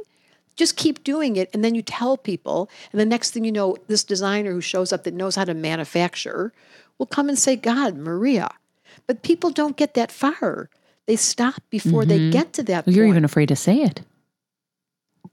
[0.56, 1.50] just keep doing it.
[1.54, 2.70] And then you tell people.
[2.92, 5.54] And the next thing you know, this designer who shows up that knows how to
[5.54, 6.52] manufacture
[6.98, 8.50] will come and say, God, Maria.
[9.08, 10.70] But people don't get that far.
[11.06, 12.10] They stop before Mm-hmm.
[12.10, 14.02] they get to that You're even afraid to say it,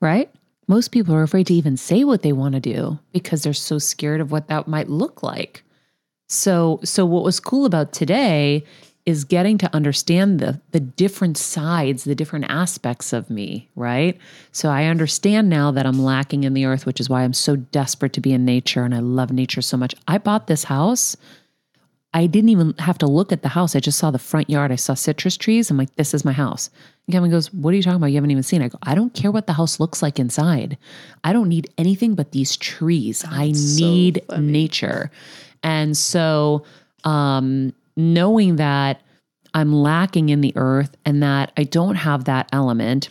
[0.01, 0.31] right?
[0.69, 3.79] Most people are afraid to even say what they want to do because they're so
[3.79, 5.63] scared of what that might look like.
[6.29, 8.65] So, so what was cool about today
[9.07, 14.19] is getting to understand the the different sides, the different aspects of me, right?
[14.53, 17.57] So I understand now that I'm lacking in the earth, which is why I'm so
[17.57, 19.95] desperate to be in nature and I love nature so much.
[20.09, 21.17] I bought this house
[22.17, 23.77] I didn't even have to look at the house.
[23.77, 24.73] I just saw the front yard.
[24.73, 25.71] I saw citrus trees.
[25.71, 26.71] I'm like, this is my house.
[27.07, 28.07] And Kevin goes, What are you talking about?
[28.07, 28.65] You haven't even seen it.
[28.65, 30.79] I go, I don't care what the house looks like inside.
[31.25, 33.23] I don't need anything but these trees.
[33.29, 34.47] I need funny.
[34.51, 35.11] nature.
[35.63, 36.65] And so,
[37.05, 39.01] um, knowing that
[39.55, 43.09] I'm lacking in the earth and that I don't have that element,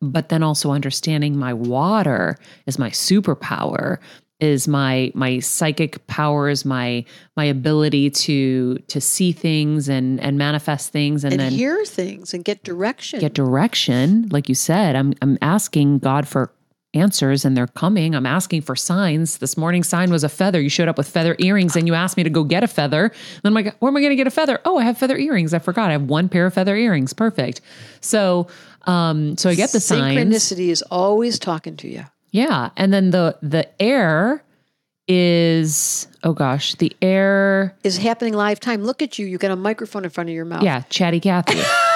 [0.00, 3.98] but then also understanding my water is my superpower
[4.38, 7.02] is my my psychic powers my
[7.36, 12.34] my ability to to see things and and manifest things and, and then hear things
[12.34, 13.18] and get direction.
[13.18, 16.52] get direction like you said i'm i'm asking god for
[16.96, 20.68] answers and they're coming i'm asking for signs this morning sign was a feather you
[20.68, 23.40] showed up with feather earrings and you asked me to go get a feather and
[23.44, 25.52] i'm like where am i going to get a feather oh i have feather earrings
[25.54, 27.60] i forgot i have one pair of feather earrings perfect
[28.00, 28.46] so
[28.86, 32.04] um so i get the signs Synchronicity is always talking to you.
[32.30, 32.70] yeah.
[32.76, 34.42] And then the the air
[35.08, 38.82] is oh gosh, the air Is happening live time.
[38.82, 39.26] Look at you.
[39.26, 40.62] You got a microphone in front of your mouth.
[40.62, 41.60] yeah, chatty Cathy.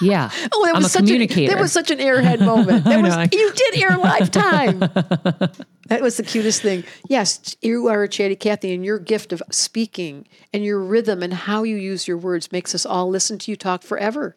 [0.00, 0.30] yeah.
[0.52, 1.52] Oh, that I'm was such communicator.
[1.52, 2.84] A, that was such an airhead moment.
[2.84, 3.22] That was know.
[3.32, 4.78] you did air lifetime.
[4.80, 6.84] that was the cutest thing.
[7.08, 11.32] Yes, you are a chatty Cathy, and your gift of speaking and your rhythm and
[11.32, 14.36] how you use your words makes us all listen to you talk forever.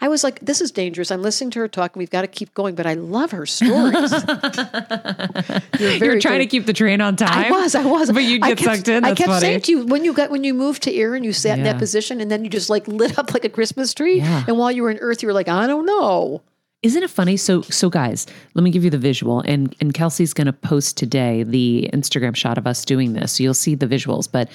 [0.00, 1.10] I was like, this is dangerous.
[1.10, 2.74] I'm listening to her talk, and we've got to keep going.
[2.74, 4.12] But I love her stories.
[5.80, 7.46] You're, trying to keep the train on time.
[7.46, 8.12] I was, I was.
[8.12, 9.04] But you get kept- sucked in.
[9.04, 9.40] I kept funny.
[9.40, 11.64] saying to you when you got when you moved to air and you sat in
[11.64, 14.18] that position, and then you just like lit up like a Christmas tree.
[14.18, 14.44] Yeah.
[14.46, 16.42] And while you were in Earth, you were like, I don't know.
[16.82, 17.36] Isn't it funny?
[17.36, 20.96] So, so guys, let me give you the visual, and and Kelsey's going to post
[20.96, 24.30] today the Instagram shot of us doing this, so you'll see the visuals.
[24.30, 24.50] But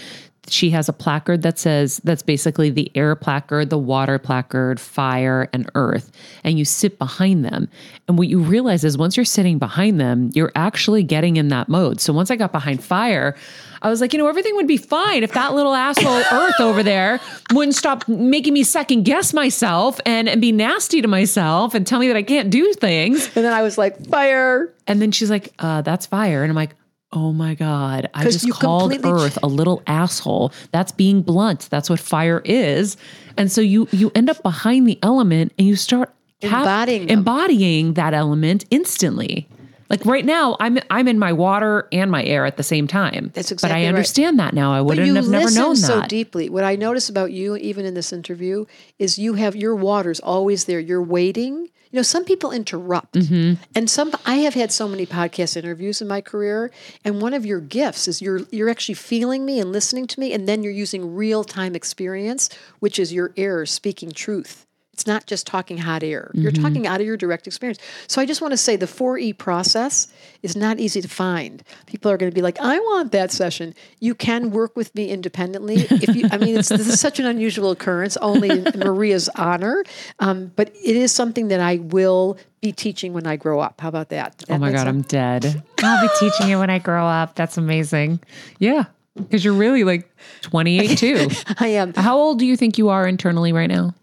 [0.48, 5.48] she has a placard that says that's basically the air placard, the water placard, fire,
[5.54, 6.12] and earth,
[6.44, 7.70] and you sit behind them.
[8.08, 11.70] And what you realize is once you're sitting behind them, you're actually getting in that
[11.70, 12.02] mode.
[12.02, 13.36] So once I got behind fire.
[13.84, 16.84] I was like, you know, everything would be fine if that little asshole Earth over
[16.84, 17.20] there
[17.52, 22.00] wouldn't stop making me second guess myself and, and be nasty to myself and tell
[22.00, 23.26] me that I can't do things.
[23.36, 24.72] And then I was like, fire.
[24.86, 26.44] And then she's like, uh, that's fire.
[26.44, 26.76] And I'm like,
[27.14, 30.54] oh my God, I just called Earth a little asshole.
[30.72, 31.70] That's being blunt.
[31.70, 32.98] That's what fire is.
[33.38, 37.94] And so you you end up behind the element and you start cap- Embodying embodying
[37.94, 39.48] that element instantly.
[39.90, 43.32] Like right now, I'm I'm in my water and my air at the same time.
[43.34, 43.74] That's exactly.
[43.74, 43.90] But I right.
[43.90, 44.72] understand that now.
[44.72, 46.10] I wouldn't have never known so that.
[46.10, 46.50] deeply.
[46.50, 48.66] What I notice about you, even in this interview,
[49.00, 50.80] is you have your water's always there.
[50.80, 51.71] You're waiting.
[51.92, 53.62] You know, some people interrupt, Mm-hmm.
[53.76, 54.14] and some.
[54.26, 56.72] I have had so many podcast interviews in my career,
[57.04, 60.32] and one of your gifts is you're you're actually feeling me and listening to me,
[60.34, 64.66] and then you're using real time experience, which is your air speaking truth.
[64.94, 66.30] It's not just talking hot air.
[66.34, 66.64] You're Mm-hmm.
[66.64, 67.80] talking out of your direct experience.
[68.08, 70.08] So I just want to say the 4E process
[70.44, 71.64] is not easy to find.
[71.86, 73.74] People are going to be like, I want that session.
[74.00, 75.88] You can work with me independently.
[75.90, 79.84] If you, I mean, it's, this is such an unusual occurrence, only in Maria's honor.
[80.20, 83.80] Um, but it is something that I will be teaching when I grow up.
[83.82, 84.44] How about that?
[84.50, 85.64] Oh my God, I'm dead.
[85.84, 87.36] I'll be teaching it when I grow up.
[87.36, 88.20] That's amazing.
[88.60, 88.84] Yeah.
[89.16, 91.30] Because you're really like 28 too.
[91.60, 91.94] I am.
[91.94, 93.96] How old do you think you are internally right now?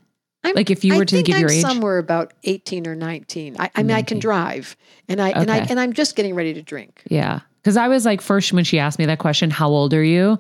[0.44, 1.60] I'm, Like if you I were to think give I'm your age?
[1.62, 3.56] somewhere about 18 or 19.
[3.58, 4.76] I, I mean, I can drive,
[5.08, 7.02] and I and I and I'm just getting ready to drink.
[7.08, 7.40] Yeah.
[7.62, 10.38] Because I was like, first, when she asked me that question, how old are you?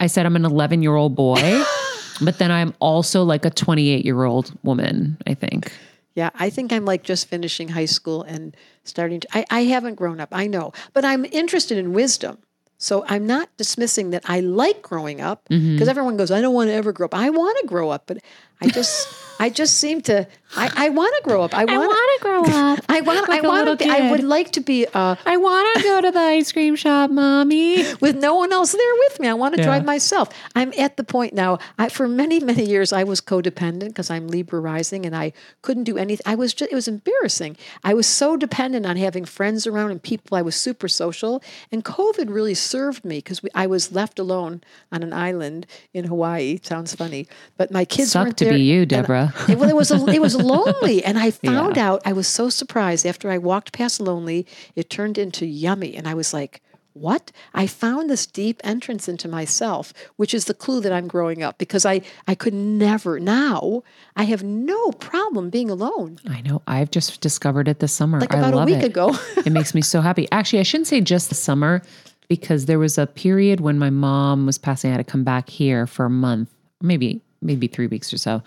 [0.00, 1.62] I said, I'm an 11 year old boy.
[2.22, 5.72] but then I'm also like a 28 year old woman, I think.
[6.14, 9.28] Yeah, I think I'm like just finishing high school and starting to.
[9.36, 12.38] I, I haven't grown up, I know, but I'm interested in wisdom.
[12.78, 15.88] So I'm not dismissing that I like growing up because Mm-hmm.
[15.88, 17.14] everyone goes, I don't want to ever grow up.
[17.14, 18.18] I want to grow up, but
[18.60, 19.08] I just,
[19.42, 20.26] I just seem to.
[20.54, 21.54] I, I want to grow up.
[21.54, 22.78] I want to grow up.
[22.88, 23.26] I want.
[23.28, 23.88] like I want to.
[23.88, 27.10] I would like to be uh, I want to go to the ice cream shop,
[27.10, 27.82] mommy.
[28.00, 29.28] with no one else there with me.
[29.28, 29.66] I want to Yeah.
[29.66, 30.28] drive myself.
[30.54, 31.58] I'm at the point now.
[31.78, 35.32] I, for many many years, I was codependent because I'm Libra rising, and I
[35.62, 36.22] couldn't do anything.
[36.26, 36.70] I was just.
[36.70, 37.56] It was embarrassing.
[37.82, 40.36] I was so dependent on having friends around and people.
[40.36, 44.62] I was super social, and COVID really served me because I was left alone
[44.92, 46.60] on an island in Hawaii.
[46.62, 47.26] Sounds funny,
[47.56, 48.54] but my kids Sucked weren't to there.
[48.54, 49.31] be you, Deborah.
[49.48, 52.48] It, well, it was a, it was lonely, and I found out I was so
[52.48, 54.46] surprised after I walked past lonely.
[54.76, 56.62] It turned into yummy, and I was like,
[56.92, 61.42] "What?" I found this deep entrance into myself, which is the clue that I'm growing
[61.42, 63.82] up because I I could never now
[64.16, 66.18] I have no problem being alone.
[66.28, 66.62] I know.
[66.66, 68.20] I've just discovered it this summer.
[68.20, 68.84] Like I about a week it.
[68.84, 69.16] ago.
[69.44, 70.28] it makes me so happy.
[70.32, 71.82] Actually, I shouldn't say just the summer
[72.28, 74.90] because there was a period when my mom was passing.
[74.90, 78.42] I had to come back here for a month, maybe maybe three weeks or so,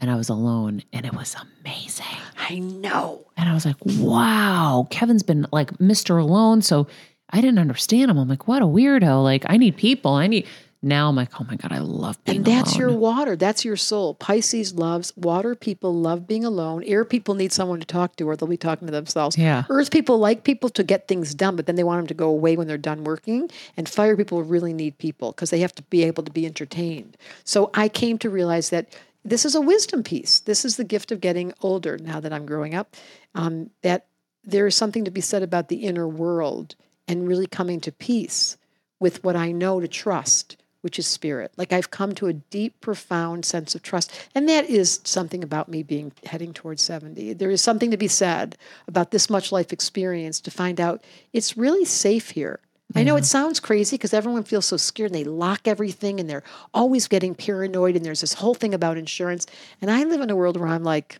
[0.00, 2.04] and I was alone, and it was amazing.
[2.36, 3.26] I know.
[3.36, 6.20] And I was like, wow, Kevin's been like Mr.
[6.20, 6.62] Alone.
[6.62, 6.86] So
[7.30, 8.18] I didn't understand him.
[8.18, 9.22] I'm like, what a weirdo.
[9.22, 10.12] Like, I need people.
[10.12, 10.46] I need.
[10.82, 12.80] Now I'm like, oh my God, I love being And that's alone.
[12.90, 13.36] your water.
[13.36, 14.12] That's your soul.
[14.12, 16.84] Pisces loves water people love being alone.
[16.84, 19.38] Air people need someone to talk to or they'll be talking to themselves.
[19.38, 19.64] Yeah.
[19.70, 22.28] Earth people like people to get things done, but then they want them to go
[22.28, 23.50] away when they're done working.
[23.78, 27.16] And fire people really need people because they have to be able to be entertained.
[27.44, 30.40] So I came to realize that this is a wisdom piece.
[30.40, 32.94] This is the gift of getting older now that I'm growing up.
[33.34, 34.06] Um, that
[34.44, 36.74] there is something to be said about the inner world
[37.08, 38.56] and really coming to peace
[39.00, 41.52] with what I know to trust, which is spirit.
[41.56, 44.12] Like I've come to a deep, profound sense of trust.
[44.34, 47.32] And that is something about me being heading towards 70.
[47.34, 48.56] There is something to be said
[48.86, 51.02] about this much life experience to find out
[51.32, 52.60] it's really safe here.
[52.94, 56.30] I know it sounds crazy because everyone feels so scared and they lock everything and
[56.30, 59.46] they're always getting paranoid and there's this whole thing about insurance.
[59.80, 61.18] And I live in a world where I'm like,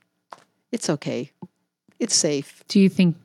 [0.70, 1.32] it's okay.
[1.98, 2.62] It's safe.
[2.68, 3.16] Do you think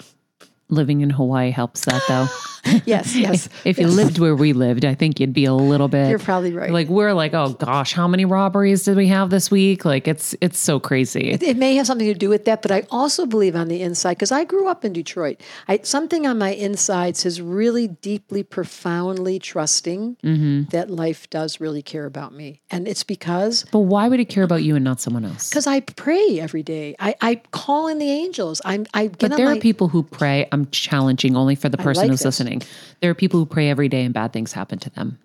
[0.70, 2.28] living in Hawaii helps that though?
[2.86, 3.50] Yes, yes.
[3.66, 6.10] if you lived where we lived, I think you'd be a little bit.
[6.10, 6.72] You're probably right.
[6.72, 9.86] Like we're like, oh gosh, how many robberies did we have this week?
[9.86, 11.32] Like it's it's so crazy.
[11.32, 14.16] It may have something to do with that, but I also believe on the inside
[14.16, 15.42] because I grew up in Detroit.
[15.68, 20.64] I, something on my insides is really deeply, profoundly trusting mm-hmm.
[20.70, 24.44] that life does really care about me, and it's because But why would it care
[24.44, 25.50] about you and not someone else?
[25.50, 26.96] because I pray every day.
[27.00, 28.62] I, I call in the angels.
[28.66, 30.48] I'm I get But there my, are people who pray.
[30.52, 32.26] I'm challenging only for the person like who's this.
[32.26, 32.62] listening.
[33.02, 35.20] There are people who pray every day and bad things happen to them.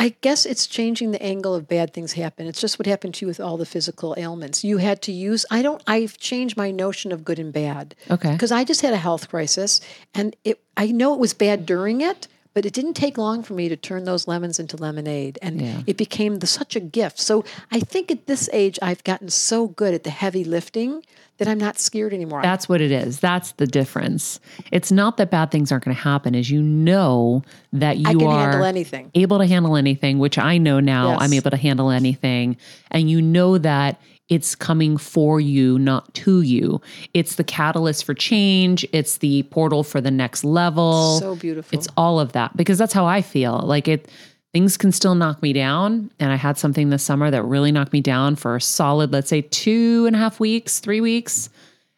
[0.00, 2.46] I guess it's changing the angle of bad things happen.
[2.46, 4.62] It's just what happened to you with all the physical ailments.
[4.62, 7.96] You had to use, I don't, I've changed my notion of good and bad.
[8.08, 8.30] Okay.
[8.32, 9.80] Because I just had a health crisis
[10.14, 13.54] and it, I know it was bad during it, but it didn't take long for
[13.54, 15.38] me to turn those lemons into lemonade.
[15.42, 15.82] And Yeah.
[15.86, 17.18] it became the, such a gift.
[17.20, 21.02] So I think at this age, I've gotten so good at the heavy lifting
[21.38, 22.42] that I'm not scared anymore.
[22.42, 23.20] That's what it is.
[23.20, 24.40] That's the difference.
[24.72, 26.34] It's not that bad things aren't going to happen.
[26.34, 27.42] Is you know
[27.72, 29.10] that you I can are handle anything.
[29.14, 31.10] able to handle anything, which I know now.
[31.12, 31.18] Yes.
[31.22, 32.56] I'm able to handle anything,
[32.90, 36.80] and you know that it's coming for you, not to you.
[37.14, 38.86] It's the catalyst for change.
[38.92, 41.18] It's the portal for the next level.
[41.20, 41.76] So beautiful.
[41.76, 43.60] It's all of that because that's how I feel.
[43.60, 44.10] Like it
[44.52, 46.10] things can still knock me down.
[46.18, 49.28] And I had something this summer that really knocked me down for a solid, let's
[49.28, 51.50] say two and a half weeks, three weeks.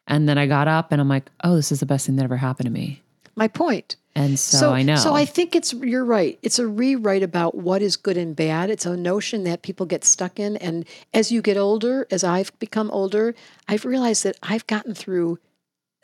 [0.06, 2.24] And then I got up and I'm like, oh, this is the best thing that
[2.24, 3.02] ever happened to me.
[3.40, 3.96] My point.
[4.14, 4.96] And so, I know.
[4.96, 6.38] So I think it's you're right.
[6.42, 8.68] It's a rewrite about what is good and bad.
[8.68, 10.56] It's a notion that people get stuck in.
[10.58, 10.84] And
[11.14, 13.34] as you get older, as I've become older,
[13.66, 15.38] I've realized that I've gotten through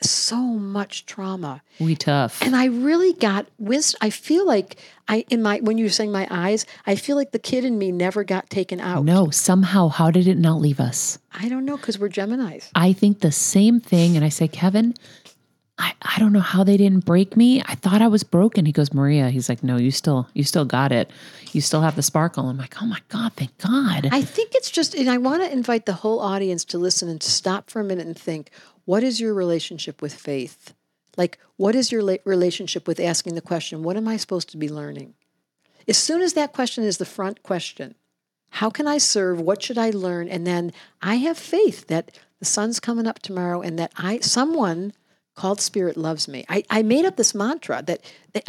[0.01, 1.61] so much trauma.
[1.79, 2.41] we tough.
[2.41, 3.97] And I really got wisdom.
[4.01, 4.77] I feel like
[5.07, 7.77] I in my when you were saying my eyes, I feel like the kid in
[7.77, 9.03] me never got taken out.
[9.05, 11.19] no, somehow, how did it not leave us?
[11.33, 12.71] I don't know because we're Gemini's.
[12.73, 14.15] I think the same thing.
[14.15, 14.95] And I say, Kevin,
[15.79, 17.61] I, I don't know how they didn't break me.
[17.65, 18.65] I thought I was broken.
[18.65, 21.11] He goes, Maria, he's like, no, you still, you still got it.
[21.51, 22.49] You still have the sparkle.
[22.49, 24.09] I'm like, oh my God, thank God.
[24.11, 27.21] I think it's just, and I want to invite the whole audience to listen and
[27.21, 28.49] to stop for a minute and think
[28.85, 30.73] what is your relationship with faith?
[31.15, 34.57] Like, what is your la- relationship with asking the question, what am I supposed to
[34.57, 35.13] be learning?
[35.87, 37.95] As soon as that question is the front question,
[38.49, 39.41] how can I serve?
[39.41, 40.27] What should I learn?
[40.27, 44.93] And then I have faith that the sun's coming up tomorrow and that I, someone,
[45.37, 46.43] called spirit loves me.
[46.49, 48.01] I, I made up this mantra that,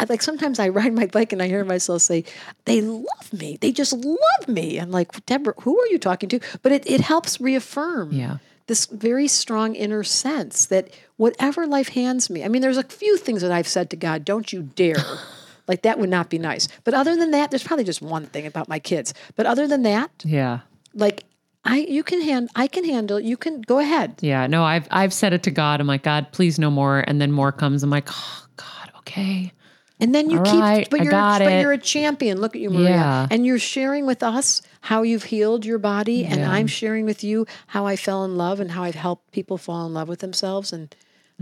[0.08, 2.24] like sometimes I ride my bike and I hear myself say,
[2.64, 3.58] they love me.
[3.60, 4.78] They just love me.
[4.80, 6.40] I'm like, Deborah, who are you talking to?
[6.62, 8.38] But it, it helps reaffirm Yeah.
[8.66, 13.16] this very strong inner sense that whatever life hands me, I mean, there's a few
[13.16, 14.96] things that I've said to God, don't you dare.
[15.68, 16.66] like that would not be nice.
[16.84, 19.12] But other than that, there's probably just one thing about my kids.
[19.36, 20.60] But other than that, yeah.
[20.94, 21.24] like
[21.64, 23.20] I you can hand I can handle.
[23.20, 24.16] You can go ahead.
[24.20, 25.80] Yeah, no, I've I've said it to God.
[25.80, 27.04] I'm like, God, please no more.
[27.06, 27.82] And then more comes.
[27.82, 29.52] I'm like, oh God, okay.
[30.00, 31.60] And then you All keep, right, but you're, but it.
[31.60, 32.40] you're a champion.
[32.40, 32.90] Look at you, Maria.
[32.90, 33.26] Yeah.
[33.32, 37.46] And you're sharing with us how you've healed your body, and I'm sharing with you
[37.66, 40.72] how I fell in love and how I've helped people fall in love with themselves.
[40.72, 40.94] And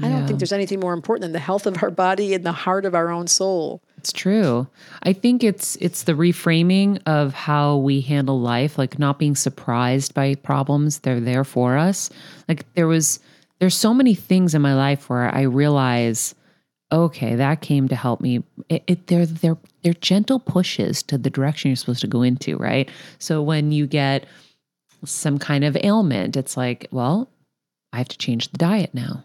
[0.02, 2.52] I don't think there's anything more important than the health of our body and the
[2.52, 3.82] heart of our own soul.
[4.06, 4.68] It's true.
[5.02, 10.14] I think it's it's the reframing of how we handle life, like not being surprised
[10.14, 11.00] by problems.
[11.00, 12.08] They're there for us.
[12.48, 13.18] Like there was
[13.58, 16.36] there's so many things in my life where I realize,
[16.92, 18.44] okay, that came to help me.
[18.68, 22.56] It, it they're they're they're gentle pushes to the direction you're supposed to go into,
[22.58, 22.88] right?
[23.18, 24.24] So when you get
[25.04, 27.28] some kind of ailment, it's like, well,
[27.92, 29.24] I have to change the diet now.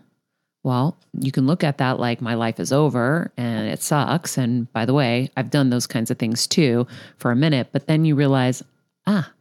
[0.64, 4.38] Well, you can look at that like my life is over and it sucks.
[4.38, 6.86] And by the way, I've done those kinds of things too
[7.18, 7.70] for a minute.
[7.72, 8.62] But then you realize,
[9.08, 9.32] ah,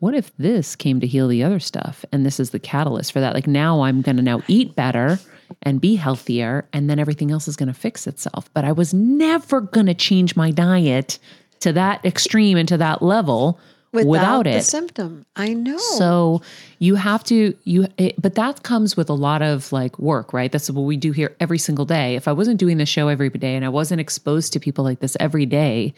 [0.00, 2.04] what if this came to heal the other stuff?
[2.10, 3.34] And this is the catalyst for that.
[3.34, 5.20] Like now I'm going to now eat better
[5.62, 6.66] and be healthier.
[6.72, 8.52] And then everything else is going to fix itself.
[8.52, 11.20] But I was never going to change my diet
[11.60, 13.60] to that extreme and to that level
[13.94, 14.62] without, the it.
[14.62, 15.24] symptom.
[15.36, 15.78] I know.
[15.78, 16.42] So
[16.78, 20.50] you have to you it, but that comes with a lot of like work, right?
[20.50, 22.16] That's what we do here every single day.
[22.16, 25.00] If I wasn't doing the show every day and I wasn't exposed to people like
[25.00, 25.94] this every day,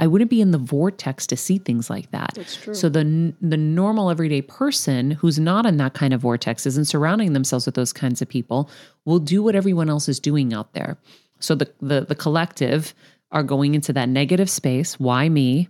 [0.00, 2.32] I wouldn't be in the vortex to see things like that.
[2.34, 2.74] That's true.
[2.74, 7.34] So the the normal everyday person who's not in that kind of vortex isn't surrounding
[7.34, 8.70] themselves with those kinds of people
[9.04, 10.96] will do what everyone else is doing out there.
[11.38, 12.94] So the the the collective
[13.32, 14.98] are going into that negative space.
[14.98, 15.68] Why me?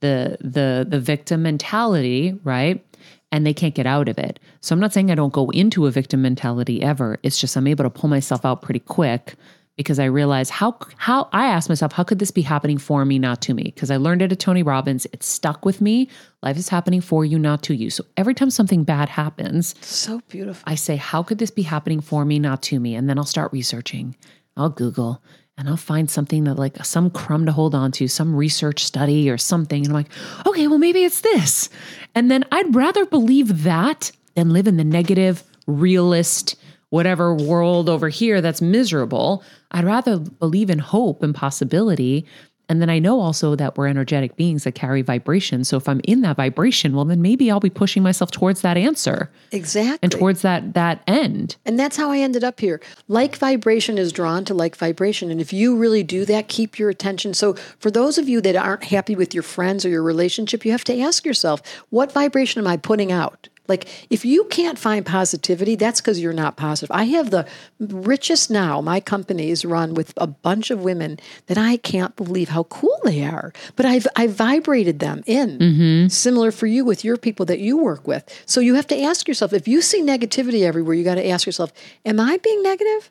[0.00, 2.84] The the the victim mentality, right?
[3.32, 4.38] And they can't get out of it.
[4.60, 7.18] So I'm not saying I don't go into a victim mentality ever.
[7.22, 9.34] It's just I'm able to pull myself out pretty quick
[9.76, 13.18] because I realize how how I ask myself how could this be happening for me
[13.18, 13.64] not to me?
[13.64, 15.06] Because I learned it at Tony Robbins.
[15.12, 16.08] It stuck with me.
[16.42, 17.90] Life is happening for you not to you.
[17.90, 20.62] So every time something bad happens, so beautiful.
[20.66, 22.94] I say, how could this be happening for me, not to me?
[22.94, 24.16] And then I'll start researching.
[24.56, 25.22] I'll Google
[25.58, 29.30] and I'll find something that, like, some crumb to hold on to, some research study
[29.30, 29.78] or something.
[29.78, 30.12] And I'm like,
[30.46, 31.70] okay, well, maybe it's this.
[32.14, 36.56] And then I'd rather believe that than live in the negative, realist,
[36.90, 39.42] whatever world over here that's miserable.
[39.70, 42.26] I'd rather believe in hope and possibility.
[42.68, 45.64] And then I know also that we're energetic beings that carry vibration.
[45.64, 48.76] So if I'm in that vibration, well, then maybe I'll be pushing myself towards that
[48.76, 49.98] answer Exactly.
[50.02, 51.56] and towards that that end.
[51.64, 52.80] And that's how I ended up here.
[53.06, 55.30] Like vibration is drawn to like vibration.
[55.30, 57.34] And if you really do that, keep your attention.
[57.34, 60.72] So, for those of you that aren't happy with your friends or your relationship, you
[60.72, 63.48] have to ask yourself, what vibration am I putting out?
[63.68, 66.90] Like, if you can't find positivity, that's because you're not positive.
[66.94, 67.46] I have the
[67.78, 68.80] richest now.
[68.80, 72.98] My company is run with a bunch of women that I can't believe how cool
[73.04, 73.52] they are.
[73.74, 75.58] But I've I've vibrated them in.
[75.58, 76.08] Mm-hmm.
[76.08, 78.24] Similar for you with your people that you work with.
[78.46, 81.46] So you have to ask yourself if you see negativity everywhere, you got to ask
[81.46, 81.72] yourself,
[82.04, 83.10] am I being negative?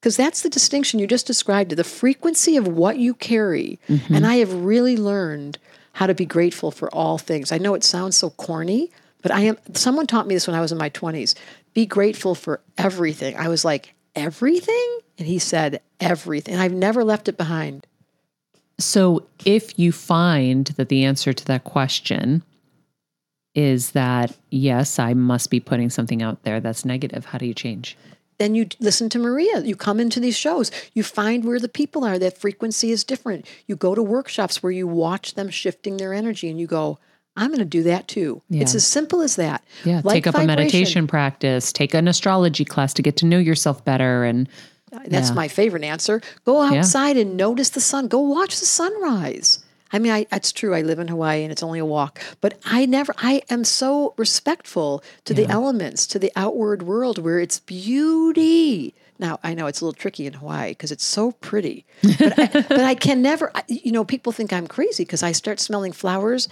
[0.00, 3.78] Because that's the distinction you just described to the frequency of what you carry.
[3.88, 4.14] Mm-hmm.
[4.14, 5.58] And I have really learned
[5.92, 7.52] how to be grateful for all things.
[7.52, 8.90] I know it sounds so corny,
[9.22, 11.34] but I am someone taught me this when I was in my 20s.
[11.74, 13.36] Be grateful for everything.
[13.36, 14.98] I was like, everything?
[15.18, 16.54] And he said, everything.
[16.54, 17.86] And I've never left it behind.
[18.78, 22.42] So if you find that the answer to that question
[23.54, 27.54] is that yes, I must be putting something out there that's negative, how do you
[27.54, 27.96] change?
[28.42, 29.60] then you listen to Maria.
[29.60, 30.72] You come into these shows.
[30.94, 32.18] You find where the people are.
[32.18, 33.46] That frequency is different.
[33.68, 36.98] You go to workshops where you watch them shifting their energy and you go,
[37.36, 38.42] I'm going to do that too.
[38.50, 39.64] It's as simple as that.
[39.84, 43.38] Yeah, Like take up a meditation practice, take an astrology class to get to know
[43.38, 44.48] yourself better and
[45.06, 45.34] That's Yeah.
[45.34, 46.20] my favorite answer.
[46.44, 48.08] Go outside and notice the sun.
[48.08, 49.64] Go watch the sunrise.
[49.94, 50.74] I mean, I, it's true.
[50.74, 54.12] I live in Hawaii and it's only a walk, but I never, I am so
[54.18, 58.94] respectful to the elements, to the outward world where it's beauty.
[59.22, 62.46] Now, I know it's a little tricky in Hawaii because it's so pretty, but I,
[62.68, 65.92] but I can never, I, you know, people think I'm crazy because I start smelling
[65.92, 66.48] flowers.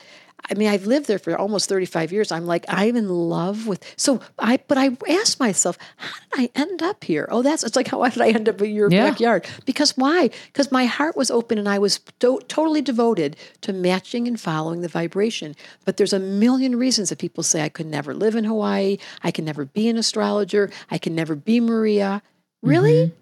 [0.49, 2.31] I mean, I've lived there for almost 35 years.
[2.33, 3.85] I'm like, I'm in love with.
[3.97, 7.29] So I, but I asked myself, how did I end up here?
[7.31, 9.11] Oh, that's, it's like, how did I end up in your Yeah.
[9.11, 9.47] backyard?
[9.66, 10.31] Because why?
[10.47, 14.81] Because my heart was open and I was to- totally devoted to matching and following
[14.81, 15.55] the vibration.
[15.85, 18.97] But there's a million reasons that people say I could never live in Hawaii.
[19.23, 20.71] I can never be an astrologer.
[20.91, 22.23] I can never be Maria.
[22.63, 22.93] Really?
[22.93, 23.15] Mm-hmm.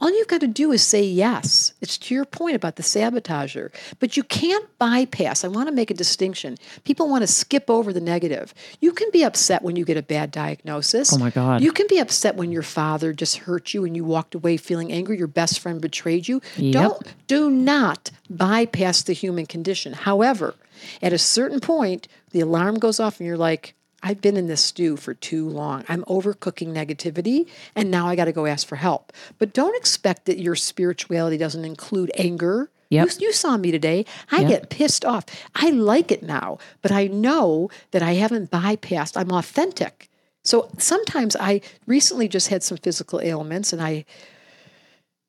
[0.00, 1.72] All you've got to do is say yes.
[1.80, 3.70] It's to your point about the sabotager.
[4.00, 5.44] But you can't bypass.
[5.44, 6.58] I want to make a distinction.
[6.82, 8.52] People want to skip over the negative.
[8.80, 11.12] You can be upset when you get a bad diagnosis.
[11.14, 11.62] Oh my God.
[11.62, 14.92] You can be upset when your father just hurt you and you walked away feeling
[14.92, 16.42] angry, your best friend betrayed you.
[16.56, 16.72] Yep.
[16.72, 19.92] Don't do not bypass the human condition.
[19.92, 20.54] However,
[21.02, 23.74] at a certain point, the alarm goes off and you're like,
[24.04, 25.84] I've been in this stew for too long.
[25.88, 29.12] I'm overcooking negativity, and now I got to go ask for help.
[29.38, 32.70] But don't expect that your spirituality doesn't include anger.
[32.90, 33.08] Yep.
[33.18, 34.04] You, you saw me today.
[34.30, 34.48] I Yep.
[34.48, 35.24] get pissed off.
[35.54, 39.16] I like it now, but I know that I haven't bypassed.
[39.16, 40.10] I'm authentic.
[40.44, 44.04] So sometimes I recently just had some physical ailments, and I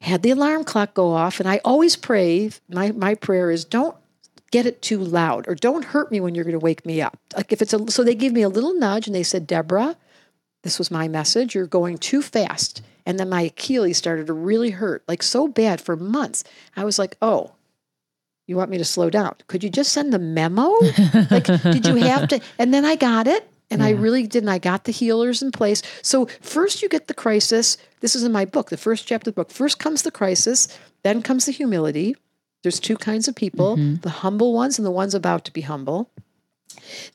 [0.01, 3.95] had the alarm clock go off and I always pray my my prayer is don't
[4.55, 7.17] get it too loud or don't hurt me when you're going to wake me up.
[7.35, 9.97] Like if it's a so they give me a little nudge and they said, "Deborah,
[10.63, 11.53] this was my message.
[11.53, 15.81] You're going too fast." And then my Achilles started to really hurt, like so bad
[15.81, 16.45] for months.
[16.77, 17.51] I was like, "Oh,
[18.47, 19.35] you want me to slow down?
[19.47, 20.69] Could you just send the memo?
[21.31, 24.43] like, did you have to?" And then I got it, and I really did.
[24.43, 25.81] And I got the healers in place.
[26.01, 27.77] So first, you get the crisis.
[27.99, 29.51] This is in my book, the first chapter of the book.
[29.51, 30.69] First comes the crisis,
[31.03, 32.15] then comes the humility.
[32.65, 34.01] There's two kinds of people: mm-hmm.
[34.01, 36.09] the humble ones and the ones about to be humble.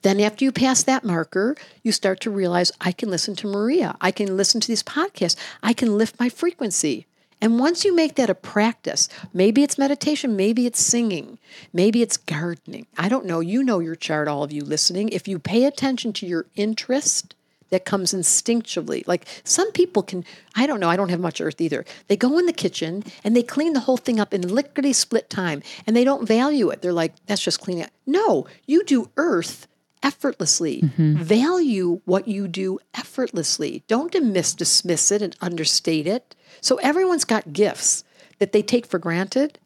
[0.03, 3.97] Then, after you pass that marker, you start to realize I can listen to Maria.
[4.01, 5.35] I can listen to these podcasts.
[5.61, 7.07] I can lift my frequency.
[7.41, 11.39] And once you make that a practice, maybe it's meditation, maybe it's singing,
[11.73, 12.87] maybe it's gardening.
[12.97, 13.41] I don't know.
[13.41, 15.09] You know your chart, all of you listening.
[15.09, 17.35] If you pay attention to your interest,
[17.71, 19.05] that comes instinctively.
[19.07, 21.85] Like some people can, I don't know, I don't have much earth either.
[22.09, 25.31] They go in the kitchen and they clean the whole thing up in lickety split
[25.31, 26.83] time and they don't value it.
[26.83, 27.91] They're like, that's just cleaning up.
[28.07, 29.67] No, you do earth
[30.03, 30.83] effortlessly.
[30.83, 31.17] Mm-hmm.
[31.17, 33.83] Value what you do effortlessly.
[33.87, 36.35] Don't dismiss, dismiss it and understate it.
[36.61, 38.05] So everyone's got gifts
[38.39, 39.59] that they take for granted.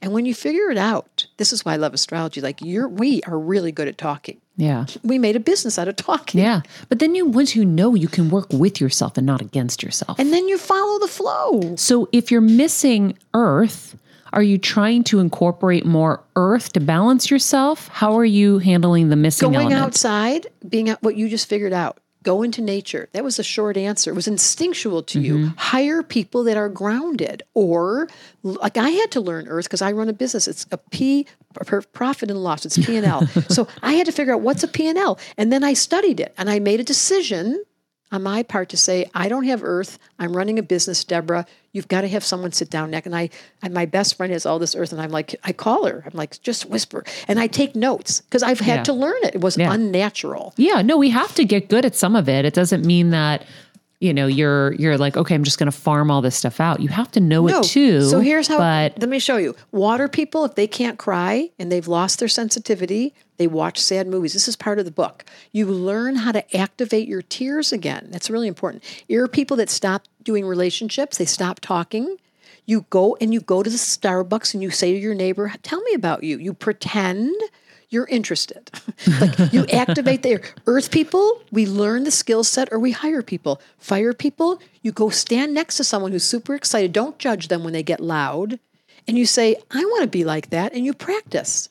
[0.00, 2.42] And when you figure it out, this is why I love astrology.
[2.42, 4.42] Like you're, we are really good at talking.
[4.58, 4.84] Yeah.
[5.02, 6.38] We made a business out of talking.
[6.38, 6.60] Yeah.
[6.90, 10.18] But then you once you know you can work with yourself and not against yourself.
[10.18, 11.76] And then you follow the flow.
[11.76, 13.96] so if you're missing earth,
[14.34, 17.88] are you trying to incorporate more earth to balance yourself?
[17.88, 19.82] How are you handling the missing Going element?
[19.82, 21.98] outside, being out what you just figured out.
[22.22, 23.08] Go into nature.
[23.12, 24.10] That was a short answer.
[24.10, 25.36] It was instinctual to you.
[25.36, 25.56] Mm-hmm.
[25.56, 27.42] Hire people that are grounded.
[27.54, 28.08] Or,
[28.42, 30.46] like I had to learn Earth because I run a business.
[30.46, 31.26] It's a P,
[31.92, 32.66] profit and loss.
[32.66, 33.26] It's P and L.
[33.48, 35.18] so I had to figure out what's a P and L.
[35.38, 37.64] And then I studied it and I made a decision
[38.12, 39.98] on my part to say, I don't have earth.
[40.18, 41.46] I'm running a business, Deborah.
[41.72, 43.06] You've got to have someone sit down next.
[43.06, 43.30] And I,
[43.62, 46.02] and my best friend has all this earth, and I'm like, I call her.
[46.04, 48.82] I'm like, just whisper, and I take notes because I've had Yeah.
[48.84, 49.36] to learn it.
[49.36, 49.72] It was Yeah.
[49.72, 50.52] unnatural.
[50.56, 52.44] Yeah, no, we have to get good at some of it.
[52.44, 53.44] It doesn't mean that
[54.00, 56.80] you know you're you're like okay, I'm just going to farm all this stuff out.
[56.80, 58.02] You have to know it too.
[58.02, 58.58] So here's how.
[58.58, 59.54] But let me show you.
[59.70, 64.32] Water people, if they can't cry and they've lost their sensitivity, they watch sad movies.
[64.32, 65.24] This is part of the book.
[65.52, 68.08] You learn how to activate your tears again.
[68.10, 68.82] That's really important.
[69.08, 72.16] Air people that stop doing relationships, they stop talking.
[72.64, 75.80] You go and you go to the Starbucks and you say to your neighbor, "Tell
[75.82, 77.34] me about you." You pretend
[77.90, 78.70] you're interested.
[79.20, 83.60] like you activate the earth people, we learn the skill set or we hire people.
[83.78, 86.92] Fire people, you go stand next to someone who's super excited.
[86.92, 88.58] Don't judge them when they get loud.
[89.08, 90.72] And you say, I want to be like that.
[90.72, 91.68] And you practice.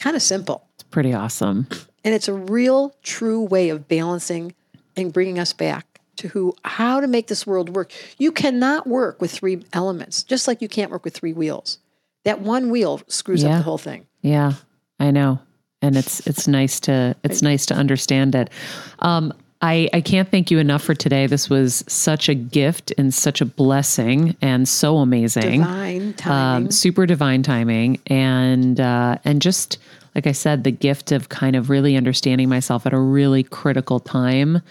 [0.00, 0.66] Kind of simple.
[0.74, 1.66] it's pretty awesome.
[2.04, 4.54] And it's a real, true way of balancing
[4.96, 7.92] and bringing us back to who, how to make this world work.
[8.16, 11.78] You cannot work with three elements, just like you can't work with three wheels.
[12.24, 13.50] That one wheel screws Yeah.
[13.52, 14.06] up the whole thing.
[14.26, 14.54] Yeah,
[14.98, 15.38] I know,
[15.80, 18.50] and it's it's nice to it's nice to understand it.
[18.98, 21.26] Um, I I can't thank you enough for today.
[21.26, 25.60] This was such a gift and such a blessing, and so amazing.
[25.60, 26.66] Divine timing.
[26.66, 29.78] um, super divine timing and uh, and just
[30.16, 34.00] like I said, the gift of kind of really understanding myself at a really critical
[34.00, 34.62] time,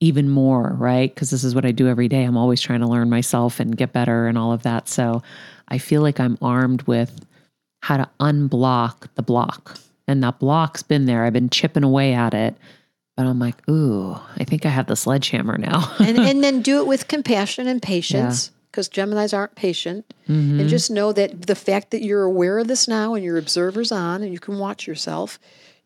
[0.00, 1.14] even more, right?
[1.14, 2.24] Because this is what I do every day.
[2.24, 4.88] I'm always trying to learn myself and get better and all of that.
[4.88, 5.22] So
[5.68, 7.25] I feel like I'm armed with
[7.86, 9.78] how to unblock the block,
[10.08, 11.24] and that block's been there.
[11.24, 12.56] I've been chipping away at it.
[13.16, 15.90] But I'm like, ooh, I think I have the sledgehammer now.
[16.00, 20.12] and and then do it with compassion and patience because Gemini's aren't patient.
[20.28, 20.60] Mm-hmm.
[20.60, 23.90] And just know that the fact that you're aware of this now and your observer's
[23.92, 25.38] on and you can watch yourself,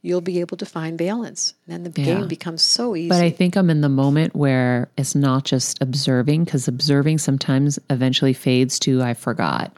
[0.03, 1.55] you'll be able to find balance.
[1.69, 2.07] And then the Yeah.
[2.19, 3.11] game becomes so easy.
[3.11, 7.79] But I think I'm in the moment where it's not just observing, because observing sometimes
[7.91, 9.71] eventually fades to I forgot.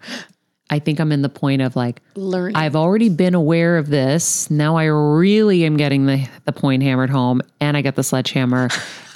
[0.73, 2.57] I think I'm in the point of like, Learning.
[2.57, 4.51] I've already been aware of this.
[4.51, 8.71] Now I really am getting the, the point hammered home and I got the sledgehammer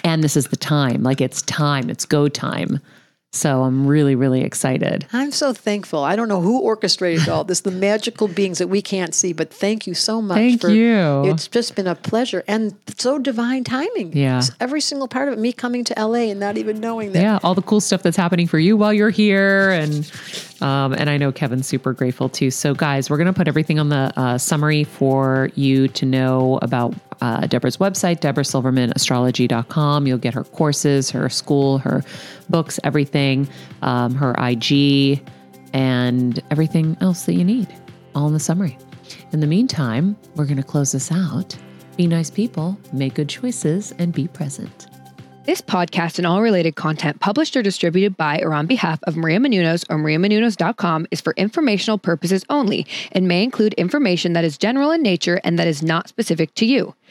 [0.05, 1.03] and this is the time.
[1.03, 2.79] Like it's time, it's go time.
[3.33, 5.07] So I'm really, really excited.
[5.13, 6.03] I'm so thankful.
[6.03, 9.53] I don't know who orchestrated all this, the magical beings that we can't see, but
[9.53, 11.25] thank you so much Thank for you.
[11.27, 14.17] It's just been a pleasure and so divine timing.
[14.17, 14.39] Yeah.
[14.39, 17.21] It's every single part of it, me coming to LA and not even knowing that.
[17.21, 20.11] Yeah, all the cool stuff that's happening for you while you're here, and
[20.63, 22.51] um, and I know Kevin's super grateful too.
[22.51, 26.95] So, guys, we're gonna put everything on the uh, summary for you to know about
[27.21, 30.07] uh, Deborah's website, deborahsilvermanastrology.com.
[30.07, 32.03] You'll get her courses, her school, her
[32.49, 33.49] books, everything,
[33.83, 35.23] um, her IG,
[35.73, 37.69] and everything else that you need,
[38.15, 38.79] all in the summary.
[39.33, 41.57] In the meantime, we're gonna close this out.
[41.97, 44.89] Be nice people, make good choices, and be present.
[45.47, 49.39] This podcast and all related content published or distributed by or on behalf of Maria
[49.39, 54.91] Menounos or mariamenounos.com is for informational purposes only and may include information that is general
[54.91, 56.97] in nature and that is not specific to you.